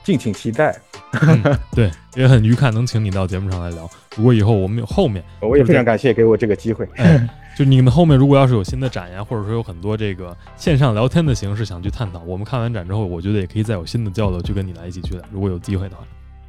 [0.05, 0.79] 敬请期待。
[1.23, 3.89] 嗯、对，也很愉快能请你到节目上来聊。
[4.15, 6.87] 如果以后我们有后面，我也非常感谢给我这个机会。
[6.97, 7.27] 哎，
[7.59, 15.25] 就你们后面如果要是有新的展呀，或者说有很多这个线上聊天的形式想去探讨，我们看完展之后，我觉得也可以再有新的交流，去跟你来一起去的。
[15.33, 16.05] 如果有机会的话，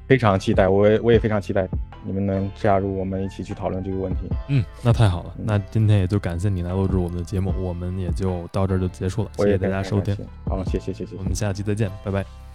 [0.07, 1.68] 非常期待，我也我也非常期待
[2.06, 4.19] 你们能加入我们一起去讨论这个问题。
[4.49, 5.34] 嗯，那太好了。
[5.36, 9.31] 那今天也就感谢你来录制我们的节目，我们也就到这儿就结束了。
[9.38, 10.15] 谢谢大家收听。
[10.45, 12.48] 好，谢谢谢谢，我们下期再见，拜拜。